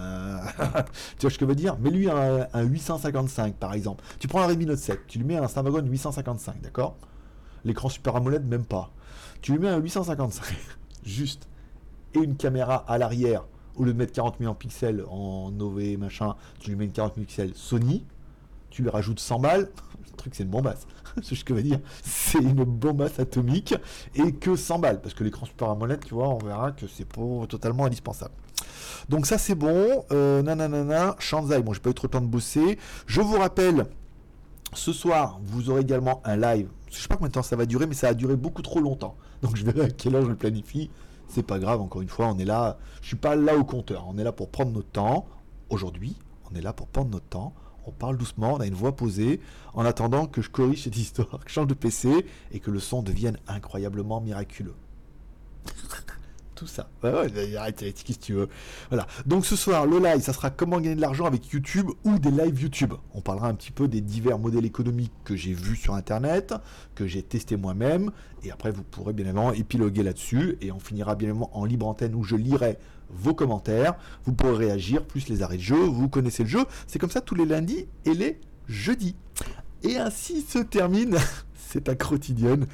tu 1.17 1.21
vois 1.21 1.29
ce 1.29 1.37
que 1.37 1.45
je 1.45 1.49
veux 1.49 1.55
dire. 1.55 1.77
Mais 1.79 1.89
lui, 1.89 2.09
un, 2.09 2.47
un 2.53 2.63
855 2.63 3.55
par 3.55 3.73
exemple. 3.73 4.03
Tu 4.19 4.27
prends 4.27 4.41
un 4.41 4.47
Redmi 4.47 4.65
Note 4.65 4.79
7, 4.79 5.01
tu 5.07 5.19
lui 5.19 5.25
mets 5.25 5.37
un 5.37 5.47
Snapdragon 5.47 5.85
855, 5.85 6.61
d'accord? 6.61 6.95
L'écran 7.65 7.89
Super 7.89 8.15
AMOLED, 8.15 8.45
même 8.45 8.65
pas. 8.65 8.91
Tu 9.41 9.53
lui 9.53 9.59
mets 9.59 9.69
un 9.69 9.77
855, 9.77 10.45
juste, 11.05 11.47
et 12.13 12.19
une 12.19 12.35
caméra 12.35 12.83
à 12.87 12.97
l'arrière, 12.97 13.45
au 13.75 13.83
lieu 13.83 13.93
de 13.93 13.97
mettre 13.97 14.13
40 14.13 14.35
000 14.39 14.53
pixels 14.53 15.03
en 15.09 15.51
OV 15.59 15.97
machin, 15.97 16.35
tu 16.59 16.69
lui 16.69 16.77
mets 16.77 16.85
une 16.85 16.91
40 16.91 17.15
000 17.15 17.25
pixels 17.25 17.51
Sony, 17.55 18.05
tu 18.69 18.83
lui 18.83 18.89
rajoutes 18.89 19.19
100 19.19 19.39
balles, 19.39 19.69
le 20.11 20.17
truc 20.17 20.35
c'est 20.35 20.43
une 20.43 20.49
bombasse. 20.49 20.87
c'est 21.21 21.35
ce 21.35 21.43
que 21.43 21.53
je 21.53 21.57
veux 21.59 21.63
dire. 21.63 21.79
C'est 22.03 22.39
une 22.39 22.63
bombasse 22.63 23.19
atomique 23.19 23.75
et 24.15 24.33
que 24.33 24.55
100 24.55 24.79
balles. 24.79 25.01
Parce 25.01 25.13
que 25.13 25.23
l'écran 25.23 25.45
Super 25.45 25.69
AMOLED, 25.69 26.03
tu 26.05 26.13
vois, 26.13 26.29
on 26.29 26.39
verra 26.39 26.71
que 26.71 26.87
c'est 26.87 27.07
pas 27.07 27.47
totalement 27.47 27.85
indispensable. 27.85 28.33
Donc 29.09 29.25
ça 29.25 29.37
c'est 29.37 29.55
bon. 29.55 30.05
Euh, 30.11 30.41
nanana, 30.41 31.15
Shanzai, 31.19 31.61
bon 31.61 31.73
j'ai 31.73 31.79
pas 31.79 31.89
eu 31.89 31.93
trop 31.93 32.07
le 32.07 32.11
temps 32.11 32.21
de 32.21 32.27
bosser. 32.27 32.77
Je 33.05 33.21
vous 33.21 33.37
rappelle, 33.37 33.85
ce 34.73 34.93
soir, 34.93 35.39
vous 35.43 35.69
aurez 35.69 35.81
également 35.81 36.21
un 36.25 36.37
live. 36.37 36.69
Je 36.91 36.97
sais 36.99 37.07
pas 37.07 37.15
combien 37.15 37.29
de 37.29 37.45
ça 37.45 37.55
va 37.55 37.65
durer, 37.65 37.87
mais 37.87 37.95
ça 37.95 38.09
a 38.09 38.13
duré 38.13 38.35
beaucoup 38.35 38.61
trop 38.61 38.79
longtemps. 38.79 39.15
Donc 39.41 39.55
je 39.55 39.65
verrai 39.65 39.87
à 39.87 39.89
quelle 39.89 40.15
heure 40.15 40.23
je 40.23 40.29
le 40.29 40.35
planifie. 40.35 40.89
C'est 41.27 41.43
pas 41.43 41.57
grave, 41.57 41.81
encore 41.81 42.01
une 42.01 42.09
fois, 42.09 42.27
on 42.27 42.37
est 42.37 42.45
là. 42.45 42.77
Je 43.01 43.07
suis 43.07 43.15
pas 43.15 43.35
là 43.35 43.57
au 43.57 43.63
compteur. 43.63 44.05
On 44.07 44.17
est 44.17 44.23
là 44.23 44.31
pour 44.31 44.49
prendre 44.49 44.71
notre 44.71 44.89
temps. 44.89 45.25
Aujourd'hui, 45.69 46.15
on 46.51 46.55
est 46.55 46.61
là 46.61 46.73
pour 46.73 46.87
prendre 46.87 47.09
notre 47.09 47.25
temps 47.25 47.53
on 47.85 47.91
parle 47.91 48.17
doucement, 48.17 48.55
on 48.55 48.59
a 48.59 48.67
une 48.67 48.73
voix 48.73 48.95
posée, 48.95 49.39
en 49.73 49.85
attendant 49.85 50.25
que 50.25 50.41
je 50.41 50.49
corrige 50.49 50.83
cette 50.83 50.97
histoire, 50.97 51.39
que 51.43 51.49
je 51.49 51.53
change 51.53 51.67
de 51.67 51.73
PC 51.73 52.25
et 52.51 52.59
que 52.59 52.71
le 52.71 52.79
son 52.79 53.01
devienne 53.01 53.37
incroyablement 53.47 54.21
miraculeux. 54.21 54.75
Tout 56.55 56.67
ça. 56.67 56.87
Ouais, 57.01 57.11
ouais, 57.11 57.55
arrête, 57.55 57.77
qu'est-ce 57.77 58.03
que 58.03 58.25
tu 58.25 58.33
veux? 58.33 58.47
Voilà. 58.89 59.07
Donc 59.25 59.43
ce 59.43 59.55
soir, 59.55 59.87
le 59.87 59.97
live, 59.97 60.21
ça 60.21 60.33
sera 60.33 60.51
comment 60.51 60.79
gagner 60.79 60.95
de 60.95 61.01
l'argent 61.01 61.25
avec 61.25 61.47
YouTube 61.49 61.89
ou 62.03 62.19
des 62.19 62.29
lives 62.29 62.61
YouTube? 62.61 62.93
On 63.15 63.21
parlera 63.21 63.47
un 63.47 63.55
petit 63.55 63.71
peu 63.71 63.87
des 63.87 64.01
divers 64.01 64.37
modèles 64.37 64.65
économiques 64.65 65.13
que 65.23 65.35
j'ai 65.35 65.53
vus 65.53 65.75
sur 65.75 65.95
Internet, 65.95 66.53
que 66.93 67.07
j'ai 67.07 67.23
testé 67.23 67.57
moi-même, 67.57 68.11
et 68.43 68.51
après 68.51 68.69
vous 68.69 68.83
pourrez 68.83 69.13
bien 69.13 69.25
évidemment 69.25 69.51
épiloguer 69.51 70.03
là-dessus, 70.03 70.57
et 70.61 70.71
on 70.71 70.79
finira 70.79 71.15
bien 71.15 71.29
évidemment 71.29 71.49
en 71.57 71.65
libre 71.65 71.87
antenne 71.87 72.13
où 72.13 72.23
je 72.23 72.35
lirai 72.35 72.77
vos 73.15 73.33
commentaires, 73.33 73.95
vous 74.25 74.33
pourrez 74.33 74.67
réagir, 74.67 75.05
plus 75.05 75.27
les 75.29 75.41
arrêts 75.41 75.57
de 75.57 75.61
jeu, 75.61 75.75
vous 75.75 76.09
connaissez 76.09 76.43
le 76.43 76.49
jeu, 76.49 76.65
c'est 76.87 76.99
comme 76.99 77.09
ça 77.09 77.21
tous 77.21 77.35
les 77.35 77.45
lundis 77.45 77.87
et 78.05 78.13
les 78.13 78.39
jeudis. 78.67 79.15
Et 79.83 79.97
ainsi 79.97 80.41
se 80.41 80.59
termine 80.59 81.17
cette 81.55 81.97
quotidienne. 81.97 82.67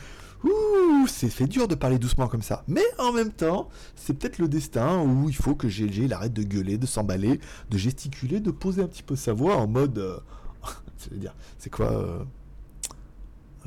Ouh, 0.44 1.06
c'est 1.08 1.30
fait 1.30 1.48
dur 1.48 1.68
de 1.68 1.76
parler 1.76 2.00
doucement 2.00 2.28
comme 2.28 2.42
ça. 2.42 2.64
Mais 2.68 2.84
en 2.98 3.12
même 3.12 3.32
temps, 3.32 3.68
c'est 3.96 4.14
peut-être 4.14 4.38
le 4.38 4.48
destin 4.48 5.02
où 5.02 5.28
il 5.28 5.36
faut 5.36 5.56
que 5.56 5.68
GLG 5.68 6.12
arrête 6.14 6.34
de 6.34 6.44
gueuler, 6.44 6.78
de 6.78 6.86
s'emballer, 6.86 7.40
de 7.70 7.78
gesticuler, 7.78 8.40
de 8.40 8.52
poser 8.52 8.82
un 8.82 8.88
petit 8.88 9.04
peu 9.04 9.16
sa 9.16 9.34
voix 9.34 9.58
en 9.58 9.68
mode. 9.68 9.98
Euh, 9.98 10.20
c'est 11.58 11.70
quoi 11.70 11.92
euh, 11.92 12.24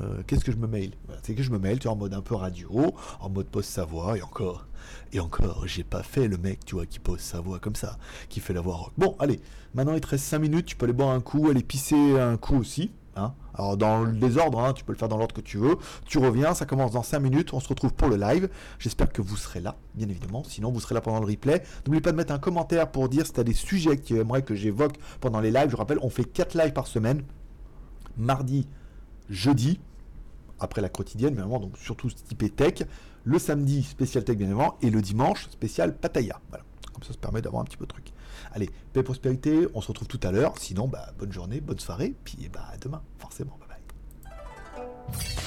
euh, 0.01 0.21
qu'est-ce 0.25 0.43
que 0.43 0.51
je 0.51 0.57
me 0.57 0.67
mail? 0.67 0.91
C'est 1.21 1.35
que 1.35 1.43
je 1.43 1.51
me 1.51 1.59
mail, 1.59 1.79
tu 1.79 1.87
vois, 1.87 1.95
en 1.95 1.99
mode 1.99 2.13
un 2.13 2.21
peu 2.21 2.35
radio, 2.35 2.93
en 3.19 3.29
mode 3.29 3.47
poste 3.47 3.69
sa 3.69 3.85
voix, 3.85 4.17
et 4.17 4.21
encore, 4.21 4.67
et 5.11 5.19
encore, 5.19 5.67
j'ai 5.67 5.83
pas 5.83 6.03
fait 6.03 6.27
le 6.27 6.37
mec, 6.37 6.65
tu 6.65 6.75
vois, 6.75 6.85
qui 6.85 6.99
pose 6.99 7.19
sa 7.19 7.39
voix 7.39 7.59
comme 7.59 7.75
ça, 7.75 7.97
qui 8.29 8.39
fait 8.39 8.53
la 8.53 8.61
voix 8.61 8.75
rock. 8.75 8.93
Bon, 8.97 9.15
allez, 9.19 9.39
maintenant 9.73 9.93
il 9.93 10.01
te 10.01 10.07
reste 10.07 10.25
5 10.25 10.39
minutes, 10.39 10.65
tu 10.65 10.75
peux 10.75 10.85
aller 10.85 10.93
boire 10.93 11.09
un 11.09 11.21
coup, 11.21 11.49
aller 11.49 11.63
pisser 11.63 12.19
un 12.19 12.37
coup 12.37 12.57
aussi. 12.57 12.91
Hein. 13.15 13.33
Alors 13.53 13.77
dans 13.77 14.03
le 14.03 14.13
désordre, 14.13 14.59
hein, 14.59 14.73
tu 14.73 14.83
peux 14.83 14.91
le 14.91 14.97
faire 14.97 15.07
dans 15.07 15.17
l'ordre 15.17 15.35
que 15.35 15.41
tu 15.41 15.57
veux. 15.57 15.77
Tu 16.05 16.17
reviens, 16.17 16.53
ça 16.53 16.65
commence 16.65 16.91
dans 16.91 17.03
5 17.03 17.19
minutes, 17.19 17.53
on 17.53 17.59
se 17.59 17.67
retrouve 17.67 17.93
pour 17.93 18.07
le 18.07 18.15
live. 18.15 18.49
J'espère 18.79 19.11
que 19.11 19.21
vous 19.21 19.37
serez 19.37 19.59
là, 19.59 19.75
bien 19.93 20.09
évidemment. 20.09 20.43
Sinon, 20.43 20.71
vous 20.71 20.79
serez 20.79 20.95
là 20.95 21.01
pendant 21.01 21.19
le 21.19 21.27
replay. 21.27 21.61
N'oublie 21.85 22.01
pas 22.01 22.11
de 22.11 22.17
mettre 22.17 22.33
un 22.33 22.39
commentaire 22.39 22.91
pour 22.91 23.09
dire 23.09 23.25
si 23.25 23.33
tu 23.33 23.39
as 23.39 23.43
des 23.43 23.53
sujets 23.53 23.97
que 23.97 24.01
tu 24.01 24.19
aimerais 24.19 24.41
que 24.41 24.55
j'évoque 24.55 24.95
pendant 25.21 25.39
les 25.39 25.51
lives. 25.51 25.69
Je 25.69 25.75
rappelle, 25.75 25.99
on 26.01 26.09
fait 26.09 26.23
4 26.23 26.57
lives 26.57 26.73
par 26.73 26.87
semaine. 26.87 27.23
Mardi, 28.17 28.67
jeudi, 29.29 29.79
après 30.59 30.81
la 30.81 30.89
quotidienne, 30.89 31.35
bien 31.35 31.43
avant, 31.43 31.59
donc 31.59 31.77
surtout 31.77 32.09
typé 32.09 32.49
tech. 32.49 32.83
Le 33.25 33.39
samedi, 33.39 33.83
spécial 33.83 34.23
tech, 34.23 34.37
bien 34.37 34.47
évidemment 34.47 34.77
Et 34.81 34.89
le 34.89 35.01
dimanche, 35.01 35.49
spécial 35.49 35.95
Pataya. 35.95 36.39
Voilà. 36.49 36.63
Comme 36.93 37.03
ça, 37.03 37.13
ça 37.13 37.19
permet 37.19 37.41
d'avoir 37.41 37.61
un 37.61 37.65
petit 37.65 37.77
peu 37.77 37.85
de 37.85 37.91
truc. 37.91 38.11
Allez, 38.51 38.69
paix 38.91 38.99
et 38.99 39.03
prospérité. 39.03 39.67
On 39.73 39.81
se 39.81 39.87
retrouve 39.87 40.07
tout 40.07 40.19
à 40.23 40.31
l'heure. 40.31 40.57
Sinon, 40.59 40.87
bah, 40.87 41.13
bonne 41.17 41.31
journée, 41.31 41.61
bonne 41.61 41.79
soirée. 41.79 42.13
Puis 42.23 42.49
bah, 42.51 42.67
à 42.71 42.77
demain, 42.77 43.01
forcément. 43.17 43.57
Bye 43.59 43.69
bye. 44.27 45.42